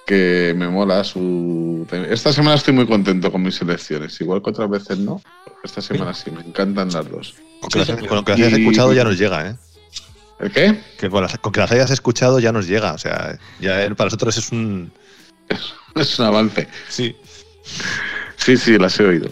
que 0.07 0.55
me 0.57 0.69
mola 0.69 1.05
su... 1.05 1.87
Esta 2.09 2.33
semana 2.33 2.57
estoy 2.57 2.75
muy 2.75 2.87
contento 2.87 3.31
con 3.31 3.43
mis 3.43 3.57
selecciones, 3.57 4.21
igual 4.21 4.43
que 4.43 4.51
otras 4.51 4.71
veces 4.71 4.99
no. 4.99 5.21
Esta 5.63 5.83
semana 5.83 6.15
sí, 6.15 6.31
me 6.31 6.43
encantan 6.43 6.91
las 6.93 7.11
dos. 7.11 7.35
Con 7.61 7.71
que 7.71 7.79
las, 7.81 7.89
con 7.89 8.17
lo 8.17 8.25
que 8.25 8.33
las 8.33 8.41
hayas 8.41 8.53
escuchado 8.59 8.93
ya 8.93 9.05
nos 9.05 9.19
llega, 9.19 9.51
¿eh? 9.51 9.57
¿El 10.39 10.51
qué? 10.51 10.81
Que 10.99 11.09
con, 11.09 11.23
las, 11.23 11.39
con 11.39 11.53
que 11.53 11.61
las 11.61 11.73
hayas 11.73 11.91
escuchado 11.91 12.39
ya 12.39 12.53
nos 12.53 12.67
llega. 12.67 12.93
O 12.93 12.99
sea, 12.99 13.39
ya 13.61 13.83
eh, 13.83 13.95
para 13.95 14.07
nosotros 14.07 14.37
es 14.37 14.53
un. 14.53 14.93
Es 15.97 16.19
un 16.19 16.27
avance. 16.27 16.69
Sí. 16.91 17.17
Sí, 18.37 18.59
sí, 18.59 18.79
las 18.79 19.01
he 19.01 19.05
oído. 19.05 19.31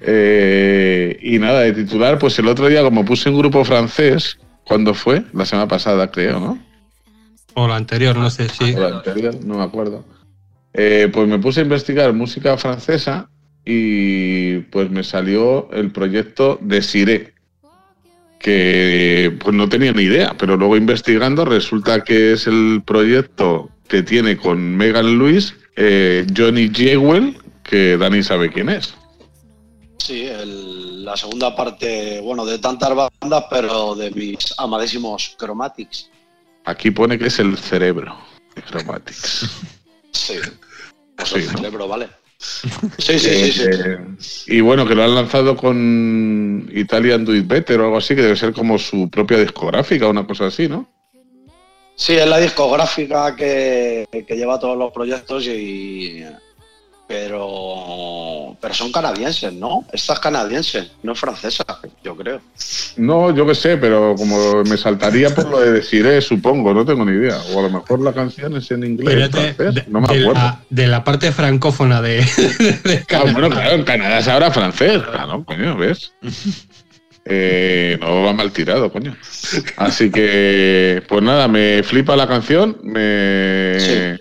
Eh, 0.00 1.18
y 1.22 1.38
nada, 1.38 1.60
de 1.60 1.72
titular, 1.72 2.18
pues 2.18 2.38
el 2.38 2.48
otro 2.48 2.68
día, 2.68 2.82
como 2.82 3.04
puse 3.04 3.30
un 3.30 3.38
grupo 3.38 3.64
francés, 3.64 4.38
¿cuándo 4.64 4.94
fue? 4.94 5.24
La 5.32 5.44
semana 5.44 5.68
pasada, 5.68 6.10
creo, 6.10 6.38
¿no? 6.38 6.58
O 7.54 7.66
la 7.66 7.76
anterior, 7.76 8.16
no 8.16 8.30
sé 8.30 8.48
si. 8.48 8.74
O 8.74 8.80
la 8.80 8.96
anterior, 8.98 9.34
no 9.44 9.58
me 9.58 9.64
acuerdo. 9.64 10.04
Eh, 10.72 11.10
pues 11.12 11.26
me 11.26 11.38
puse 11.38 11.60
a 11.60 11.64
investigar 11.64 12.12
música 12.12 12.56
francesa 12.56 13.28
y 13.64 14.58
pues 14.70 14.90
me 14.90 15.02
salió 15.02 15.70
el 15.72 15.90
proyecto 15.90 16.58
de 16.62 16.82
Siré, 16.82 17.34
que 18.38 19.36
pues 19.40 19.54
no 19.56 19.68
tenía 19.68 19.92
ni 19.92 20.02
idea, 20.02 20.36
pero 20.38 20.56
luego 20.56 20.76
investigando 20.76 21.44
resulta 21.44 22.04
que 22.04 22.32
es 22.32 22.46
el 22.46 22.82
proyecto 22.86 23.70
que 23.88 24.02
tiene 24.02 24.36
con 24.36 24.76
Megan 24.76 25.18
Lewis, 25.18 25.56
eh, 25.76 26.26
Johnny 26.36 26.70
Jewell, 26.72 27.36
que 27.64 27.96
Dani 27.96 28.22
sabe 28.22 28.50
quién 28.50 28.68
es. 28.68 28.94
Sí, 30.08 30.24
el- 30.24 31.04
la 31.04 31.18
segunda 31.18 31.54
parte, 31.54 32.18
bueno, 32.22 32.46
de 32.46 32.58
tantas 32.58 32.94
bandas, 32.94 33.44
pero 33.50 33.94
de 33.94 34.10
mis 34.12 34.54
amadísimos 34.56 35.36
Chromatics. 35.38 36.08
Aquí 36.64 36.90
pone 36.90 37.18
que 37.18 37.26
es 37.26 37.38
el 37.40 37.58
cerebro 37.58 38.16
de 38.54 38.62
Chromatics. 38.62 39.46
Sí. 40.12 40.36
Pues 41.14 41.28
Sí, 41.28 41.34
el 41.40 41.46
¿no? 41.52 41.58
cerebro, 41.58 41.88
¿vale? 41.88 42.08
Sí, 42.38 42.70
sí, 42.98 43.18
sí, 43.18 43.52
sí. 43.52 43.62
Eh, 43.70 43.98
y 44.46 44.60
bueno, 44.62 44.86
que 44.88 44.94
lo 44.94 45.04
han 45.04 45.14
lanzado 45.14 45.54
con 45.54 46.70
Italian 46.74 47.26
Do 47.26 47.34
It 47.34 47.46
Better 47.46 47.78
o 47.80 47.84
algo 47.84 47.98
así, 47.98 48.14
que 48.16 48.22
debe 48.22 48.36
ser 48.36 48.54
como 48.54 48.78
su 48.78 49.10
propia 49.10 49.36
discográfica 49.38 50.06
o 50.06 50.10
una 50.10 50.26
cosa 50.26 50.46
así, 50.46 50.68
¿no? 50.68 50.88
Sí, 51.96 52.14
es 52.14 52.26
la 52.26 52.38
discográfica 52.38 53.36
que, 53.36 54.06
que 54.26 54.36
lleva 54.36 54.58
todos 54.58 54.78
los 54.78 54.90
proyectos 54.90 55.44
y. 55.46 56.24
Pero. 57.08 58.56
Pero 58.60 58.74
son 58.74 58.92
canadienses, 58.92 59.52
¿no? 59.52 59.84
Esta 59.92 60.12
es 60.12 60.18
canadiense, 60.18 60.90
no 61.02 61.12
es 61.12 61.18
francesa, 61.18 61.64
yo 62.04 62.14
creo. 62.16 62.40
No, 62.96 63.34
yo 63.34 63.46
qué 63.46 63.54
sé, 63.54 63.76
pero 63.78 64.14
como 64.16 64.62
me 64.64 64.76
saltaría 64.76 65.34
por 65.34 65.48
lo 65.48 65.60
de 65.60 65.72
deciré, 65.72 66.20
supongo, 66.20 66.74
no 66.74 66.84
tengo 66.84 67.04
ni 67.04 67.12
idea. 67.12 67.38
O 67.54 67.60
a 67.60 67.62
lo 67.62 67.70
mejor 67.70 68.00
la 68.00 68.12
canción 68.12 68.56
es 68.56 68.70
en 68.70 68.84
inglés, 68.84 69.08
Espérate, 69.08 69.54
francés, 69.54 69.88
no 69.88 70.00
me 70.00 70.08
de, 70.08 70.20
acuerdo. 70.22 70.34
la, 70.34 70.60
de 70.68 70.86
la 70.86 71.04
parte 71.04 71.32
francófona 71.32 72.02
de, 72.02 72.16
de 72.84 73.04
Ah, 73.14 73.22
bueno, 73.32 73.48
claro, 73.48 73.76
en 73.76 73.84
Canadá 73.84 74.20
se 74.20 74.30
habla 74.30 74.50
francés. 74.50 75.00
Claro, 75.02 75.44
coño, 75.44 75.76
¿ves? 75.76 76.12
Eh, 77.24 77.96
no 78.00 78.22
va 78.24 78.32
mal 78.32 78.52
tirado, 78.52 78.90
coño. 78.90 79.16
Así 79.76 80.10
que, 80.10 81.02
pues 81.08 81.22
nada, 81.22 81.46
me 81.48 81.82
flipa 81.82 82.16
la 82.16 82.26
canción. 82.26 82.76
Me. 82.82 84.18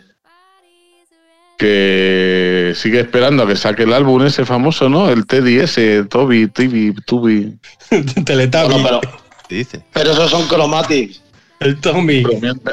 Que 1.58 2.47
sigue 2.76 2.99
esperando 2.99 3.43
a 3.43 3.47
que 3.47 3.55
saque 3.55 3.84
el 3.84 3.93
álbum 3.93 4.24
ese 4.26 4.45
famoso, 4.45 4.89
¿no? 4.89 5.09
El 5.09 5.26
Teddy 5.26 5.59
ese, 5.59 6.03
Toby, 6.05 6.47
Tibi, 6.47 6.93
Tubi. 7.05 7.57
Teletubby. 8.26 8.82
Bueno, 8.82 9.01
pero, 9.01 9.20
dice? 9.49 9.84
pero 9.93 10.11
esos 10.11 10.32
son 10.32 10.47
Chromatics. 10.47 11.22
El 11.59 11.80
Tommy. 11.82 12.24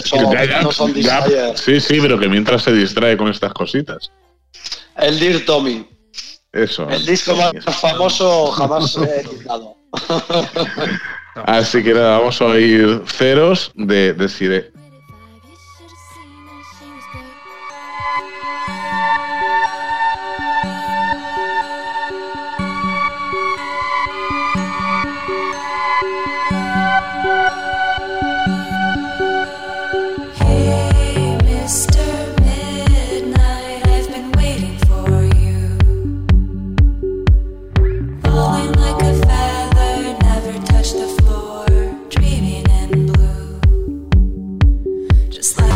Son- 0.05 0.31
Ya, 0.33 0.45
ya, 0.45 0.63
no 0.63 0.71
son 0.71 0.93
ya, 0.95 1.25
sí, 1.57 1.81
sí, 1.81 1.99
pero 2.01 2.19
que 2.19 2.29
mientras 2.29 2.63
se 2.63 2.73
distrae 2.73 3.17
con 3.17 3.29
estas 3.31 3.53
cositas. 3.55 4.11
El 4.97 5.19
Dear 5.19 5.41
Tommy. 5.47 5.87
Eso. 6.53 6.89
El 6.91 7.05
disco 7.05 7.35
más 7.35 7.53
famoso 7.81 8.53
jamás 8.53 8.97
he 8.97 9.21
editado. 9.23 9.77
Así 11.47 11.83
que 11.83 11.95
nada, 11.95 12.19
vamos 12.19 12.41
a 12.41 12.45
oír 12.45 13.03
ceros 13.07 13.73
de, 13.75 14.13
de. 14.13 14.71
just 45.35 45.61
like 45.61 45.74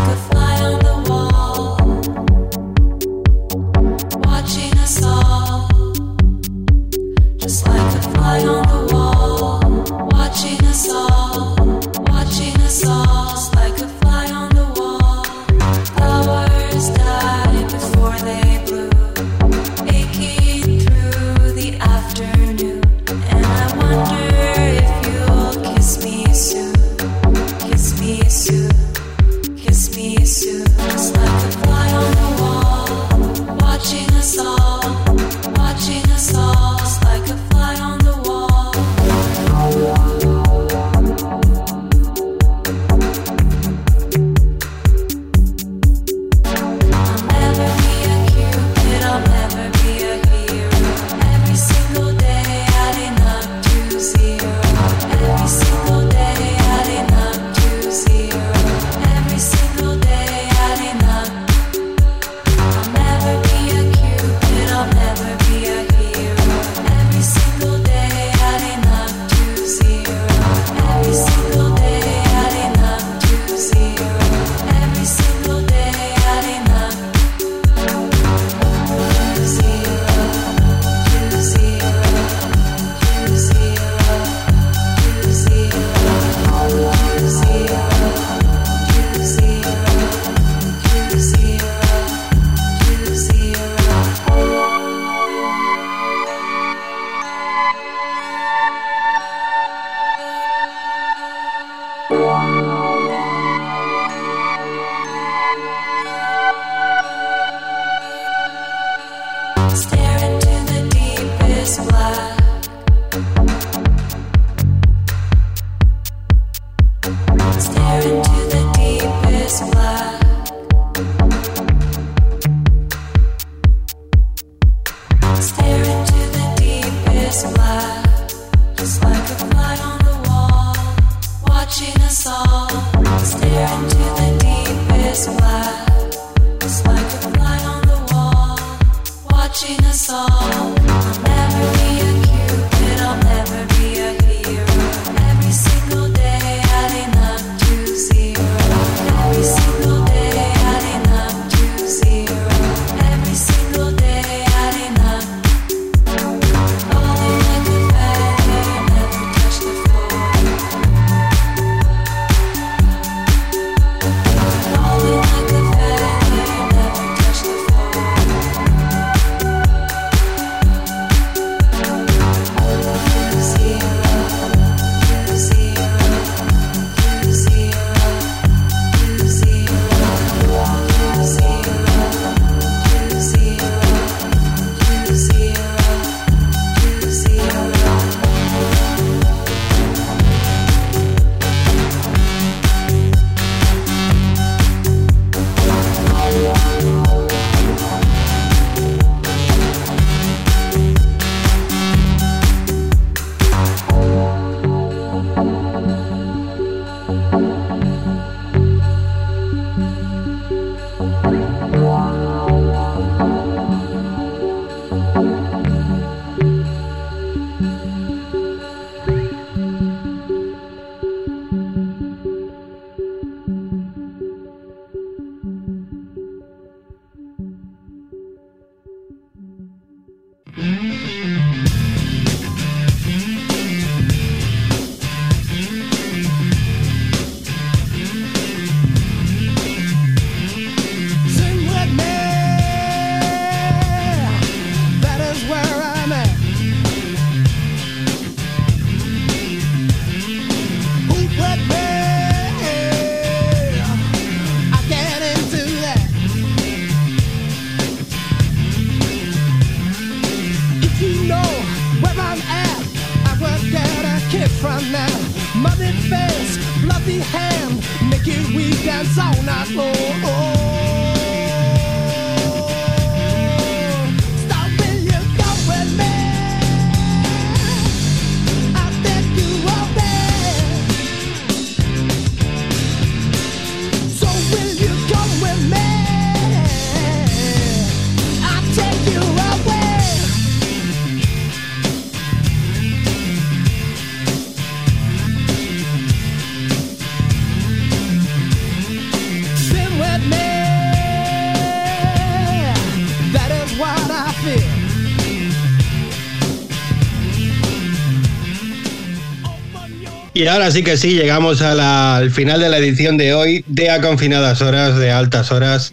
Y 310.39 310.47
ahora 310.47 310.71
sí 310.71 310.85
que 310.85 310.97
sí, 310.97 311.15
llegamos 311.15 311.63
a 311.63 311.75
la- 311.75 312.17
al 312.19 312.31
final 312.31 312.61
de 312.61 312.69
la 312.69 312.79
edición 312.79 313.17
de 313.17 313.35
hoy 313.35 313.65
de 313.67 313.91
A 313.91 314.01
Confinadas 314.01 314.63
Horas, 314.63 314.97
de 314.97 315.11
Altas 315.11 315.51
Horas. 315.51 315.93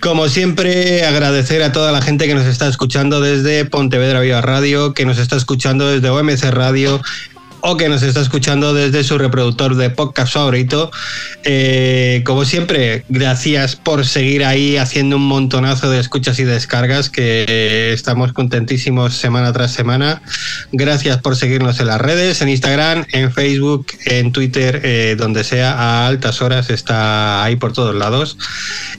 Como 0.00 0.28
siempre, 0.28 1.04
agradecer 1.04 1.62
a 1.62 1.70
toda 1.70 1.92
la 1.92 2.02
gente 2.02 2.26
que 2.26 2.34
nos 2.34 2.46
está 2.46 2.66
escuchando 2.66 3.20
desde 3.20 3.64
Pontevedra 3.66 4.18
Viva 4.22 4.40
Radio, 4.40 4.92
que 4.92 5.04
nos 5.04 5.18
está 5.18 5.36
escuchando 5.36 5.88
desde 5.88 6.08
OMC 6.10 6.50
Radio 6.50 7.00
o 7.62 7.76
que 7.76 7.88
nos 7.88 8.02
está 8.02 8.20
escuchando 8.20 8.74
desde 8.74 9.04
su 9.04 9.18
reproductor 9.18 9.76
de 9.76 9.90
podcast 9.90 10.32
favorito. 10.32 10.90
Eh, 11.44 12.22
como 12.24 12.44
siempre, 12.44 13.04
gracias 13.08 13.76
por 13.76 14.06
seguir 14.06 14.44
ahí 14.44 14.76
haciendo 14.76 15.16
un 15.16 15.26
montonazo 15.26 15.90
de 15.90 16.00
escuchas 16.00 16.38
y 16.38 16.44
descargas, 16.44 17.10
que 17.10 17.92
estamos 17.92 18.32
contentísimos 18.32 19.14
semana 19.14 19.52
tras 19.52 19.72
semana. 19.72 20.22
Gracias 20.72 21.18
por 21.18 21.36
seguirnos 21.36 21.80
en 21.80 21.86
las 21.86 22.00
redes, 22.00 22.40
en 22.42 22.48
Instagram, 22.48 23.04
en 23.12 23.32
Facebook, 23.32 23.86
en 24.06 24.32
Twitter, 24.32 24.80
eh, 24.84 25.16
donde 25.18 25.44
sea, 25.44 25.72
a 25.72 26.06
altas 26.06 26.42
horas, 26.42 26.70
está 26.70 27.44
ahí 27.44 27.56
por 27.56 27.72
todos 27.72 27.94
lados. 27.94 28.38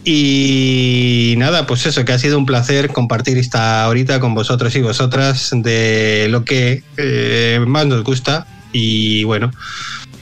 Y 0.03 1.35
nada, 1.37 1.67
pues 1.67 1.85
eso, 1.85 2.05
que 2.05 2.13
ha 2.13 2.19
sido 2.19 2.37
un 2.37 2.45
placer 2.45 2.89
compartir 2.89 3.37
esta 3.37 3.87
horita 3.87 4.19
con 4.19 4.33
vosotros 4.33 4.75
y 4.75 4.81
vosotras 4.81 5.49
de 5.53 6.27
lo 6.29 6.43
que 6.43 6.83
eh, 6.97 7.59
más 7.65 7.85
nos 7.85 8.03
gusta. 8.03 8.47
Y 8.71 9.23
bueno, 9.23 9.51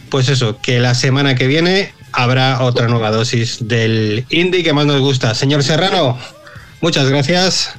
pues 0.10 0.30
eso, 0.30 0.60
que 0.62 0.80
la 0.80 0.96
semana 0.96 1.36
que 1.36 1.48
viene 1.48 1.94
habrá 2.12 2.62
otra 2.62 2.88
nueva 2.88 3.12
dosis 3.12 3.68
del 3.68 4.26
indie 4.30 4.64
que 4.64 4.74
más 4.74 4.86
nos 4.86 5.00
gusta. 5.02 5.36
Señor 5.36 5.64
Serrano, 5.64 6.18
muchas 6.82 7.10
gracias. 7.10 7.74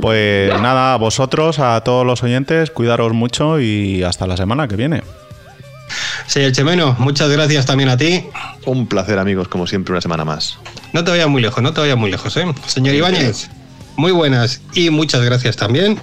Pues 0.00 0.52
nada, 0.60 0.94
a 0.94 0.96
vosotros, 0.96 1.58
a 1.58 1.80
todos 1.82 2.04
los 2.06 2.22
oyentes, 2.22 2.70
cuidaros 2.70 3.12
mucho 3.12 3.60
y 3.60 4.02
hasta 4.02 4.26
la 4.26 4.36
semana 4.36 4.68
que 4.68 4.76
viene. 4.76 5.02
Señor 6.26 6.52
Chemeno, 6.52 6.96
muchas 6.98 7.28
gracias 7.30 7.66
también 7.66 7.88
a 7.88 7.96
ti. 7.96 8.24
Un 8.66 8.86
placer, 8.86 9.18
amigos, 9.18 9.48
como 9.48 9.66
siempre, 9.66 9.92
una 9.92 10.00
semana 10.00 10.24
más. 10.24 10.58
No 10.92 11.04
te 11.04 11.10
vayas 11.10 11.28
muy 11.28 11.42
lejos, 11.42 11.62
no 11.62 11.72
te 11.72 11.80
vayas 11.80 11.96
muy 11.96 12.10
lejos, 12.10 12.36
¿eh? 12.36 12.46
Señor 12.66 12.94
Ibáñez, 12.94 13.50
muy 13.96 14.12
buenas 14.12 14.60
y 14.72 14.90
muchas 14.90 15.22
gracias 15.22 15.56
también. 15.56 16.00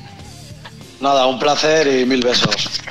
Nada, 0.99 1.25
un 1.25 1.39
placer 1.39 1.87
y 1.87 2.05
mil 2.05 2.23
besos. 2.23 2.81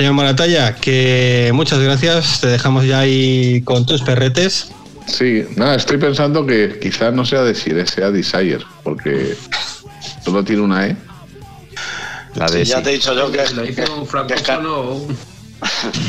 Señor 0.00 0.14
Moratalla, 0.14 0.76
que 0.76 1.50
muchas 1.52 1.78
gracias. 1.78 2.40
Te 2.40 2.46
dejamos 2.46 2.86
ya 2.86 3.00
ahí 3.00 3.60
con 3.66 3.84
tus 3.84 4.00
perretes. 4.00 4.72
Sí, 5.06 5.44
nada, 5.56 5.74
estoy 5.74 5.98
pensando 5.98 6.46
que 6.46 6.78
quizás 6.80 7.12
no 7.12 7.26
sea 7.26 7.42
Desire, 7.42 7.86
sea 7.86 8.10
Desire, 8.10 8.64
porque 8.82 9.36
solo 10.24 10.42
tiene 10.42 10.62
una 10.62 10.86
E. 10.86 10.96
La 12.34 12.48
Sí, 12.48 12.64
ya 12.64 12.82
te 12.82 12.88
he 12.88 12.92
dicho 12.94 13.12
yo 13.14 13.30
que. 13.30 13.46
Lo 13.52 13.62
hice 13.62 13.84
un 13.90 14.06
francófono 14.06 14.74
o 14.74 14.94
un- 14.94 15.18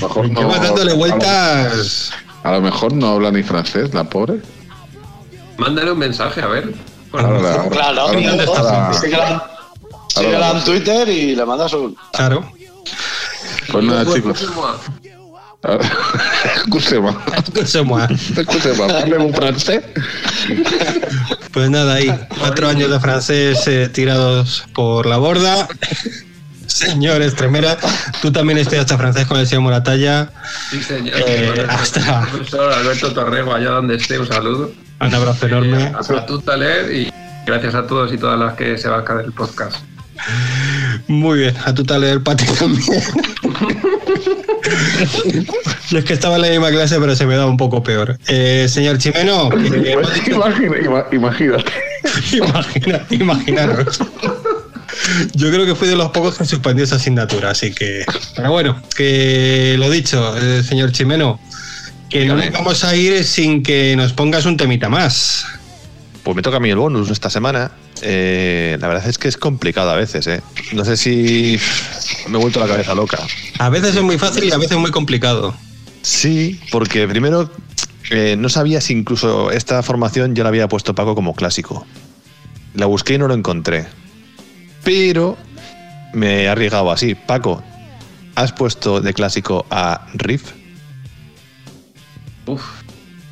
Mejor 0.01 0.29
no- 0.29 0.47
dándole 0.49 0.93
vueltas. 0.93 2.11
A 2.43 2.51
lo 2.53 2.61
mejor 2.61 2.93
no 2.93 3.09
habla 3.09 3.29
ni 3.31 3.43
francés, 3.43 3.93
la 3.93 4.05
pobre. 4.05 4.35
Mándale 5.57 5.91
un 5.91 5.99
mensaje, 5.99 6.39
a 6.41 6.47
ver. 6.47 6.73
Ahora, 7.11 7.27
ahora, 7.27 7.69
Claro, 7.69 8.01
ahora, 8.03 8.31
ahora- 8.45 8.93
síguela, 8.93 9.51
síguela 10.07 10.51
en 10.51 10.63
Twitter 10.63 11.09
y 11.09 11.35
le 11.35 11.45
mandas 11.45 11.73
un. 11.73 11.97
Claro. 12.13 12.49
Pues 13.71 13.83
nada, 13.85 14.05
chicos. 14.13 14.45
Excusez-moi. 16.55 17.13
Excusez-moi. 17.37 18.07
Excusez-moi. 18.37 18.87
¿Parlez-vous 18.87 19.33
francés? 19.33 19.81
Pues 21.53 21.69
nada, 21.69 21.95
ahí 21.95 22.11
cuatro 22.39 22.67
años 22.67 22.89
de 22.89 22.99
francés 22.99 23.59
eh, 23.67 23.89
tirados 23.93 24.65
por 24.73 25.05
la 25.05 25.17
borda. 25.17 25.67
señor 26.65 27.21
Estremera. 27.21 27.77
Tú 28.21 28.31
también 28.31 28.57
estudiaste 28.57 28.97
francés 28.97 29.27
con 29.27 29.37
el 29.37 29.45
señor 29.47 29.63
Moratalla. 29.63 30.31
Sí, 30.71 30.81
señor. 30.81 31.13
Eh, 31.27 31.51
Bueno, 31.55 31.71
hasta- 31.73 32.21
profesor 32.31 32.73
Alberto 32.73 33.13
Torrego, 33.13 33.53
allá 33.53 33.69
donde 33.71 33.95
esté, 33.95 34.17
un 34.17 34.27
saludo. 34.27 34.71
Un 34.99 35.13
abrazo 35.13 35.47
enorme. 35.47 35.83
Eh, 35.83 35.93
a 36.17 36.25
tu 36.25 36.39
taler 36.41 36.91
y 36.95 37.13
gracias 37.45 37.75
a 37.75 37.85
todos 37.85 38.11
y 38.13 38.17
todas 38.17 38.39
las 38.39 38.53
que 38.55 38.77
se 38.77 38.87
van 38.87 39.01
a 39.01 39.03
caer 39.03 39.25
el 39.25 39.31
podcast. 39.33 39.77
Muy 41.11 41.39
bien, 41.39 41.53
a 41.65 41.73
tu 41.73 41.83
tal 41.83 42.05
el 42.05 42.21
Pati 42.21 42.45
también. 42.57 43.03
Es 45.91 46.05
que 46.05 46.13
estaba 46.13 46.37
en 46.37 46.41
la 46.43 46.47
misma 46.49 46.69
clase, 46.71 46.97
pero 47.01 47.15
se 47.17 47.25
me 47.25 47.35
da 47.35 47.45
un 47.47 47.57
poco 47.57 47.83
peor. 47.83 48.17
Eh, 48.29 48.67
señor 48.69 48.97
Chimeno, 48.97 49.49
que- 49.49 49.57
Imagina, 50.31 50.77
ima- 50.77 51.05
imagínate. 51.11 51.71
Imagina, 52.31 53.05
imaginaros. 53.09 53.99
Yo 55.33 55.49
creo 55.51 55.65
que 55.65 55.75
fui 55.75 55.89
de 55.89 55.95
los 55.97 56.11
pocos 56.11 56.37
que 56.37 56.45
suspendió 56.45 56.85
esa 56.85 56.95
asignatura, 56.95 57.49
así 57.51 57.73
que. 57.73 58.05
Pero 58.37 58.51
bueno, 58.51 58.81
que 58.95 59.75
lo 59.77 59.89
dicho, 59.89 60.35
eh, 60.37 60.63
señor 60.63 60.91
Chimeno, 60.93 61.39
que 62.09 62.25
no 62.25 62.35
nos 62.37 62.51
vamos 62.51 62.83
a 62.85 62.95
ir 62.95 63.23
sin 63.25 63.63
que 63.63 63.95
nos 63.97 64.13
pongas 64.13 64.45
un 64.45 64.55
temita 64.55 64.87
más. 64.87 65.45
Pues 66.23 66.35
me 66.37 66.41
toca 66.41 66.57
a 66.57 66.59
mí 66.61 66.69
el 66.69 66.77
bonus 66.77 67.09
esta 67.09 67.29
semana. 67.29 67.71
Eh, 68.01 68.77
la 68.79 68.87
verdad 68.87 69.07
es 69.07 69.17
que 69.17 69.27
es 69.27 69.37
complicado 69.37 69.91
a 69.91 69.95
veces, 69.95 70.25
¿eh? 70.27 70.41
No 70.73 70.83
sé 70.83 70.97
si 70.97 71.59
me 72.27 72.37
he 72.37 72.41
vuelto 72.41 72.59
la 72.59 72.67
cabeza 72.67 72.95
loca. 72.95 73.19
A 73.59 73.69
veces 73.69 73.95
es 73.95 74.01
muy 74.01 74.17
fácil 74.17 74.43
y 74.45 74.51
a 74.51 74.57
veces 74.57 74.77
muy 74.77 74.91
complicado. 74.91 75.53
Sí, 76.01 76.59
porque 76.71 77.07
primero 77.07 77.51
eh, 78.09 78.35
no 78.37 78.49
sabía 78.49 78.81
si 78.81 78.93
incluso 78.93 79.51
esta 79.51 79.83
formación 79.83 80.35
ya 80.35 80.43
la 80.43 80.49
había 80.49 80.67
puesto 80.67 80.95
Paco 80.95 81.13
como 81.13 81.35
clásico. 81.35 81.85
La 82.73 82.87
busqué 82.87 83.15
y 83.15 83.17
no 83.19 83.27
lo 83.27 83.35
encontré. 83.35 83.85
Pero 84.83 85.37
me 86.13 86.43
he 86.43 86.49
arriesgado 86.49 86.91
así. 86.91 87.13
Paco, 87.13 87.61
¿has 88.35 88.51
puesto 88.51 88.99
de 88.99 89.13
clásico 89.13 89.65
a 89.69 90.07
Riff? 90.13 90.51
Uf, 92.47 92.63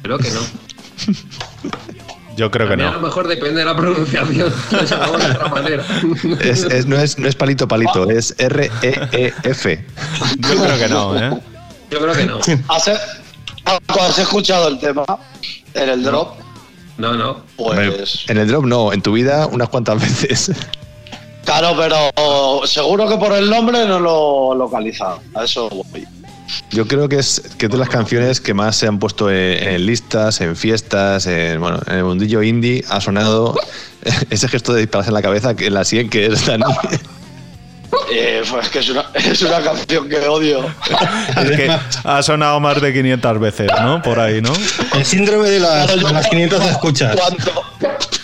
creo 0.03 0.19
que 0.19 0.29
no. 0.29 0.41
Yo 2.35 2.49
creo 2.51 2.69
que 2.69 2.77
mí 2.77 2.83
a 2.83 2.87
no. 2.87 2.93
lo 2.93 2.99
mejor 3.01 3.27
depende 3.27 3.59
de 3.59 3.65
la 3.65 3.75
pronunciación. 3.75 4.53
Lo 4.71 4.83
llamamos 4.83 5.19
de 5.23 5.31
otra 5.31 5.47
manera. 5.49 5.83
Es- 6.39 6.63
es- 6.63 6.85
no, 6.85 6.97
es, 6.97 7.17
no 7.19 7.27
es 7.27 7.35
palito 7.35 7.67
palito, 7.67 8.09
es 8.09 8.33
E 8.37 8.45
R-E-E-F. 8.45 9.85
Yo 10.37 10.49
creo 10.63 10.77
que 10.77 10.87
no, 10.87 11.17
¿eh? 11.17 11.39
Yo 11.91 11.99
creo 11.99 12.13
que 12.13 12.25
no. 12.25 12.39
¿Has, 12.69 12.87
¿Has 13.87 14.19
escuchado 14.19 14.67
el 14.69 14.79
tema 14.79 15.03
en 15.73 15.89
el 15.89 16.03
drop? 16.03 16.35
No, 16.97 17.13
no. 17.13 17.41
Pues 17.57 18.25
En 18.27 18.37
el 18.37 18.47
drop 18.47 18.65
no, 18.65 18.93
en 18.93 19.01
tu 19.01 19.13
vida 19.13 19.47
unas 19.47 19.69
cuantas 19.69 19.99
veces. 20.01 20.51
claro, 21.45 21.73
pero 21.77 22.65
seguro 22.67 23.07
que 23.09 23.17
por 23.17 23.33
el 23.33 23.49
nombre 23.49 23.85
no 23.85 23.99
lo 23.99 24.53
he 24.53 24.57
localizado. 24.57 25.19
A 25.35 25.43
eso 25.43 25.67
voy. 25.69 26.07
Yo 26.71 26.87
creo 26.87 27.09
que 27.09 27.17
es, 27.17 27.41
que 27.57 27.65
es 27.67 27.71
de 27.71 27.77
las 27.77 27.89
canciones 27.89 28.41
que 28.41 28.53
más 28.53 28.75
se 28.75 28.87
han 28.87 28.99
puesto 28.99 29.29
en, 29.31 29.85
listas, 29.85 30.41
en 30.41 30.55
fiestas, 30.55 31.25
en, 31.27 31.59
bueno, 31.59 31.79
en 31.87 31.97
el 31.97 32.03
mundillo 32.03 32.41
indie 32.43 32.83
ha 32.89 33.01
sonado 33.01 33.55
ese 34.29 34.47
gesto 34.47 34.73
de 34.73 34.81
dispararse 34.81 35.09
en 35.09 35.15
la 35.15 35.21
cabeza 35.21 35.55
que 35.55 35.69
la 35.69 35.83
sien 35.83 36.09
que 36.09 36.27
es 36.27 36.45
Dani. 36.45 36.63
Eh, 38.11 38.43
pues 38.49 38.69
que 38.69 38.79
es 38.79 38.89
una, 38.89 39.05
es 39.13 39.41
una 39.41 39.61
canción 39.61 40.07
que 40.09 40.17
odio. 40.27 40.65
Es 41.37 41.51
que 41.57 41.71
ha 42.03 42.23
sonado 42.23 42.59
más 42.59 42.81
de 42.81 42.91
500 42.93 43.39
veces, 43.39 43.67
¿no? 43.81 44.01
Por 44.01 44.19
ahí, 44.19 44.41
¿no? 44.41 44.51
El 44.93 45.05
síndrome 45.05 45.49
de 45.49 45.59
las, 45.59 45.87
de 45.87 46.01
las 46.11 46.27
500 46.27 46.65
escuchas. 46.65 47.15
Cuando- 47.15 47.63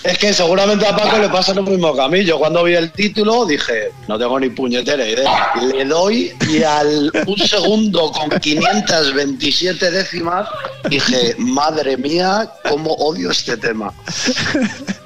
es 0.03 0.19
que 0.19 0.33
seguramente 0.33 0.85
a 0.85 0.95
Paco 0.95 1.17
le 1.17 1.29
pasa 1.29 1.51
lo 1.55 1.63
mismo 1.63 1.95
que 1.95 2.01
a 2.01 2.07
mí. 2.07 2.23
Yo 2.23 2.37
cuando 2.37 2.63
vi 2.63 2.75
el 2.75 2.91
título 2.91 3.43
dije, 3.45 3.91
no 4.07 4.19
tengo 4.19 4.39
ni 4.39 4.49
puñetera 4.49 5.03
idea. 5.07 5.49
Le 5.73 5.83
doy 5.85 6.31
y 6.47 6.61
al 6.61 7.11
un 7.25 7.37
segundo 7.39 8.11
con 8.11 8.29
527 8.39 9.89
décimas 9.91 10.47
dije, 10.89 11.33
madre 11.39 11.97
mía, 11.97 12.47
cómo 12.69 12.91
odio 12.93 13.31
este 13.31 13.57
tema. 13.57 13.91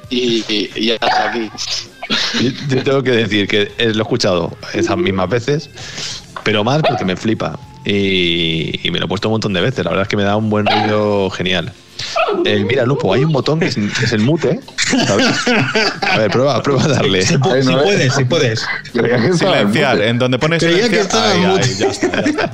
Y, 0.10 0.44
y, 0.50 0.70
y 0.76 0.92
hasta 0.92 1.30
aquí. 1.30 1.50
Yo, 2.70 2.84
tengo 2.84 3.04
que 3.04 3.12
decir 3.12 3.48
que 3.48 3.72
lo 3.78 4.00
he 4.00 4.02
escuchado 4.02 4.56
esas 4.74 4.98
mismas 4.98 5.30
veces, 5.30 5.70
pero 6.44 6.64
más 6.64 6.82
porque 6.82 7.06
me 7.06 7.16
flipa. 7.16 7.60
Y, 7.86 8.80
y 8.86 8.92
me 8.92 9.00
lo 9.00 9.06
he 9.06 9.08
puesto 9.08 9.30
un 9.30 9.34
montón 9.34 9.54
de 9.54 9.62
veces. 9.62 9.84
La 9.86 9.92
verdad 9.92 10.04
es 10.04 10.10
que 10.10 10.18
me 10.18 10.24
da 10.24 10.36
un 10.36 10.50
buen 10.50 10.66
ruido 10.66 11.30
genial. 11.30 11.72
Eh, 12.46 12.64
mira, 12.68 12.86
Lupo, 12.86 13.14
hay 13.14 13.24
un 13.26 13.32
botón 13.32 13.60
que 13.60 13.68
es, 13.68 13.76
que 13.76 14.06
es 14.06 14.12
el 14.14 14.22
mute. 14.22 14.60
¿sabes? 15.08 15.28
A 16.02 16.18
ver, 16.18 16.32
prueba, 16.32 16.62
prueba 16.64 16.84
a 16.86 16.88
darle. 16.88 17.22
Si, 17.26 17.36
pu- 17.36 17.62
si 17.62 17.72
puedes, 17.72 18.14
si 18.14 18.24
puedes. 18.26 18.66
Que 18.94 19.00
en 19.00 19.38
Silenciar, 19.38 20.02
en 20.02 20.18
donde 20.20 20.40
pones 20.40 20.62
Creía 20.64 20.90
que 20.90 21.04
silenciar. 21.04 21.06
estaba 21.06 21.34
en 21.36 21.46
ahí, 21.46 21.48
mute. 21.52 21.64
ahí, 21.64 21.76
ya 21.78 21.88
está, 21.88 22.22
ya 22.22 22.30
está. 22.30 22.52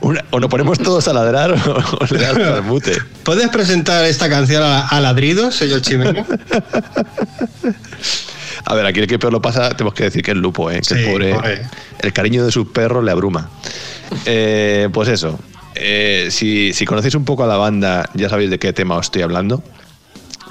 Una- 0.00 0.24
o 0.30 0.40
nos 0.40 0.48
ponemos 0.50 0.78
todos 0.78 1.06
a 1.08 1.12
ladrar 1.12 1.52
o, 1.52 1.56
o 2.00 2.06
le 2.10 2.18
das 2.18 2.36
al 2.36 2.62
mute. 2.62 2.96
¿Puedes 3.22 3.48
presentar 3.48 4.04
esta 4.04 4.28
canción 4.28 4.62
a, 4.62 4.86
a 4.88 5.00
ladridos, 5.00 5.54
señor 5.56 5.80
Chimeno? 5.82 6.24
A 8.66 8.74
ver, 8.74 8.84
aquí 8.84 9.00
el 9.00 9.06
que 9.06 9.18
peor 9.18 9.32
lo 9.32 9.40
pasa, 9.40 9.70
tenemos 9.70 9.94
que 9.94 10.04
decir 10.04 10.22
que 10.22 10.32
es 10.32 10.36
Lupo, 10.36 10.70
¿eh? 10.70 10.80
que 10.86 10.94
el 10.94 11.12
pobre, 11.12 11.34
pobre. 11.34 11.62
el 12.00 12.12
cariño 12.12 12.44
de 12.44 12.50
sus 12.50 12.66
perros 12.68 13.04
le 13.04 13.12
abruma. 13.12 13.48
Eh, 14.24 14.88
pues 14.92 15.08
eso, 15.08 15.38
eh, 15.76 16.26
si, 16.30 16.72
si 16.72 16.84
conocéis 16.84 17.14
un 17.14 17.24
poco 17.24 17.44
a 17.44 17.46
la 17.46 17.56
banda, 17.56 18.10
ya 18.14 18.28
sabéis 18.28 18.50
de 18.50 18.58
qué 18.58 18.72
tema 18.72 18.96
os 18.96 19.06
estoy 19.06 19.22
hablando. 19.22 19.62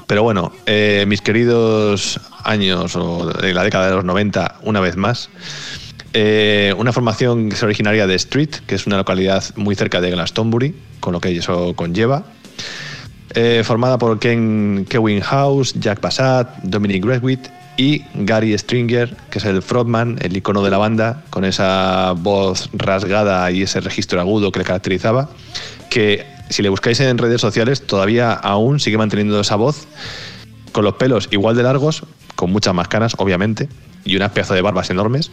Pero 0.07 0.23
bueno, 0.23 0.53
eh, 0.65 1.03
mis 1.07 1.21
queridos 1.21 2.21
años 2.43 2.95
o 2.95 3.33
de 3.33 3.53
la 3.53 3.63
década 3.63 3.89
de 3.89 3.95
los 3.95 4.05
90, 4.05 4.59
una 4.61 4.79
vez 4.79 4.95
más, 4.95 5.29
eh, 6.13 6.73
una 6.77 6.93
formación 6.93 7.49
que 7.49 7.55
es 7.55 7.63
originaria 7.63 8.07
de 8.07 8.15
Street, 8.15 8.51
que 8.65 8.75
es 8.75 8.87
una 8.87 8.95
localidad 8.95 9.43
muy 9.57 9.75
cerca 9.75 9.99
de 9.99 10.11
Glastonbury, 10.11 10.73
con 11.01 11.11
lo 11.11 11.19
que 11.19 11.35
eso 11.35 11.75
conlleva. 11.75 12.23
Eh, 13.33 13.63
formada 13.65 13.97
por 13.97 14.19
Ken, 14.19 14.85
Kevin 14.87 15.19
House, 15.19 15.73
Jack 15.77 15.99
Bassat, 15.99 16.59
Dominic 16.63 17.03
Redwitt 17.03 17.49
y 17.77 18.03
Gary 18.13 18.57
Stringer, 18.57 19.15
que 19.29 19.39
es 19.39 19.45
el 19.45 19.61
frontman, 19.61 20.17
el 20.21 20.35
icono 20.35 20.63
de 20.63 20.69
la 20.69 20.77
banda, 20.77 21.23
con 21.29 21.43
esa 21.43 22.13
voz 22.15 22.69
rasgada 22.73 23.49
y 23.51 23.63
ese 23.63 23.81
registro 23.81 24.19
agudo 24.19 24.51
que 24.51 24.59
le 24.59 24.65
caracterizaba, 24.65 25.29
que 25.89 26.25
si 26.49 26.61
le 26.61 26.69
buscáis 26.69 26.99
en 26.99 27.17
redes 27.17 27.41
sociales 27.41 27.85
todavía 27.85 28.33
aún 28.33 28.79
sigue 28.79 28.97
manteniendo 28.97 29.39
esa 29.39 29.55
voz, 29.55 29.87
con 30.71 30.83
los 30.83 30.95
pelos 30.95 31.27
igual 31.31 31.55
de 31.55 31.63
largos, 31.63 32.03
con 32.35 32.51
muchas 32.51 32.73
más 32.73 32.87
canas, 32.87 33.13
obviamente, 33.17 33.69
y 34.03 34.15
unas 34.15 34.31
pedazos 34.31 34.55
de 34.55 34.61
barbas 34.61 34.89
enormes, 34.89 35.31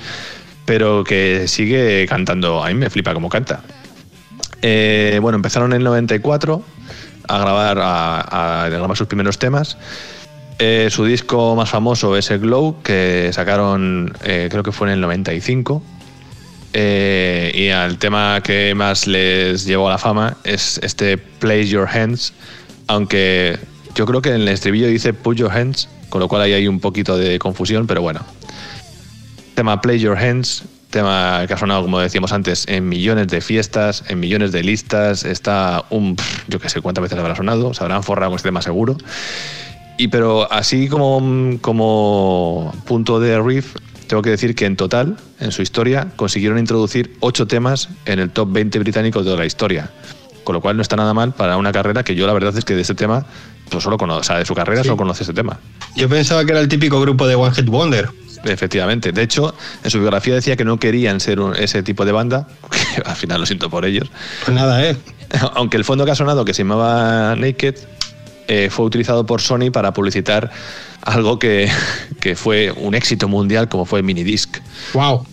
pero 0.64 1.04
que 1.04 1.46
sigue 1.48 2.06
cantando. 2.08 2.64
A 2.64 2.68
mí 2.68 2.74
me 2.74 2.90
flipa 2.90 3.12
como 3.14 3.28
canta. 3.28 3.60
Eh, 4.62 5.18
bueno, 5.20 5.36
empezaron 5.36 5.72
en 5.72 5.78
el 5.78 5.84
94 5.84 6.62
a 7.28 7.38
grabar, 7.38 7.78
a 7.80 8.68
grabar 8.68 8.96
sus 8.96 9.08
primeros 9.08 9.38
temas. 9.38 9.76
Eh, 10.64 10.90
su 10.90 11.04
disco 11.04 11.56
más 11.56 11.70
famoso 11.70 12.16
es 12.16 12.30
el 12.30 12.38
Glow, 12.38 12.76
que 12.84 13.30
sacaron, 13.32 14.12
eh, 14.22 14.46
creo 14.48 14.62
que 14.62 14.70
fue 14.70 14.86
en 14.86 14.92
el 14.92 15.00
95. 15.00 15.82
Eh, 16.72 17.50
y 17.52 17.70
al 17.70 17.98
tema 17.98 18.40
que 18.44 18.72
más 18.76 19.08
les 19.08 19.64
llevó 19.64 19.88
a 19.88 19.90
la 19.90 19.98
fama 19.98 20.36
es 20.44 20.78
este 20.84 21.18
Place 21.18 21.66
Your 21.66 21.88
Hands, 21.88 22.32
aunque 22.86 23.58
yo 23.96 24.06
creo 24.06 24.22
que 24.22 24.28
en 24.28 24.36
el 24.36 24.46
estribillo 24.46 24.86
dice 24.86 25.12
Put 25.12 25.38
Your 25.38 25.50
Hands, 25.50 25.88
con 26.10 26.20
lo 26.20 26.28
cual 26.28 26.42
ahí 26.42 26.52
hay 26.52 26.68
un 26.68 26.78
poquito 26.78 27.18
de 27.18 27.40
confusión, 27.40 27.88
pero 27.88 28.00
bueno. 28.00 28.20
Tema 29.56 29.80
Play 29.80 29.98
Your 29.98 30.16
Hands, 30.16 30.62
tema 30.90 31.42
que 31.48 31.54
ha 31.54 31.58
sonado, 31.58 31.82
como 31.82 31.98
decíamos 31.98 32.32
antes, 32.32 32.68
en 32.68 32.88
millones 32.88 33.26
de 33.26 33.40
fiestas, 33.40 34.04
en 34.06 34.20
millones 34.20 34.52
de 34.52 34.62
listas, 34.62 35.24
está 35.24 35.84
un, 35.90 36.14
yo 36.46 36.60
qué 36.60 36.68
sé 36.68 36.80
cuántas 36.80 37.02
veces 37.02 37.18
habrá 37.18 37.34
sonado, 37.34 37.74
se 37.74 37.82
habrán 37.82 38.04
forrado 38.04 38.30
con 38.30 38.36
este 38.36 38.46
tema 38.46 38.62
seguro. 38.62 38.96
Y 40.02 40.08
pero 40.08 40.50
así 40.52 40.88
como, 40.88 41.58
como 41.60 42.74
punto 42.86 43.20
de 43.20 43.40
riff, 43.40 43.76
tengo 44.08 44.20
que 44.20 44.30
decir 44.30 44.56
que 44.56 44.66
en 44.66 44.74
total, 44.76 45.16
en 45.38 45.52
su 45.52 45.62
historia, 45.62 46.08
consiguieron 46.16 46.58
introducir 46.58 47.14
ocho 47.20 47.46
temas 47.46 47.88
en 48.04 48.18
el 48.18 48.30
top 48.30 48.48
20 48.50 48.80
británico 48.80 49.20
de 49.20 49.26
toda 49.26 49.36
la 49.36 49.46
historia. 49.46 49.90
Con 50.42 50.54
lo 50.54 50.60
cual 50.60 50.74
no 50.76 50.82
está 50.82 50.96
nada 50.96 51.14
mal 51.14 51.34
para 51.34 51.56
una 51.56 51.70
carrera 51.70 52.02
que 52.02 52.16
yo 52.16 52.26
la 52.26 52.32
verdad 52.32 52.56
es 52.58 52.64
que 52.64 52.74
de 52.74 52.80
este 52.80 52.96
tema, 52.96 53.24
pues 53.70 53.84
solo 53.84 53.96
conozco, 53.96 54.22
o 54.22 54.24
sea, 54.24 54.38
de 54.38 54.44
su 54.44 54.56
carrera 54.56 54.82
solo 54.82 54.96
conoce 54.96 55.22
este 55.22 55.34
tema. 55.34 55.60
Yo 55.94 56.08
pensaba 56.08 56.44
que 56.44 56.50
era 56.50 56.60
el 56.60 56.66
típico 56.68 57.00
grupo 57.00 57.28
de 57.28 57.36
One 57.36 57.54
Hit 57.54 57.66
Wonder. 57.66 58.08
Efectivamente. 58.42 59.12
De 59.12 59.22
hecho, 59.22 59.54
en 59.84 59.90
su 59.92 60.00
biografía 60.00 60.34
decía 60.34 60.56
que 60.56 60.64
no 60.64 60.80
querían 60.80 61.20
ser 61.20 61.38
un- 61.38 61.54
ese 61.54 61.84
tipo 61.84 62.04
de 62.04 62.10
banda. 62.10 62.48
que 62.96 63.02
al 63.08 63.14
final 63.14 63.38
lo 63.38 63.46
siento 63.46 63.70
por 63.70 63.84
ellos. 63.84 64.10
Pues 64.44 64.52
nada, 64.56 64.84
¿eh? 64.84 64.96
Aunque 65.54 65.76
el 65.76 65.84
fondo 65.84 66.04
que 66.04 66.10
ha 66.10 66.16
sonado, 66.16 66.44
que 66.44 66.52
se 66.54 66.62
llamaba 66.64 67.36
Naked, 67.36 67.76
eh, 68.48 68.68
fue 68.70 68.84
utilizado 68.84 69.26
por 69.26 69.40
Sony 69.40 69.70
para 69.72 69.92
publicitar 69.92 70.50
algo 71.02 71.38
que, 71.38 71.70
que 72.20 72.36
fue 72.36 72.72
un 72.72 72.94
éxito 72.94 73.28
mundial, 73.28 73.68
como 73.68 73.84
fue 73.84 74.02
Minidisc. 74.02 74.58
¡Wow! 74.94 75.26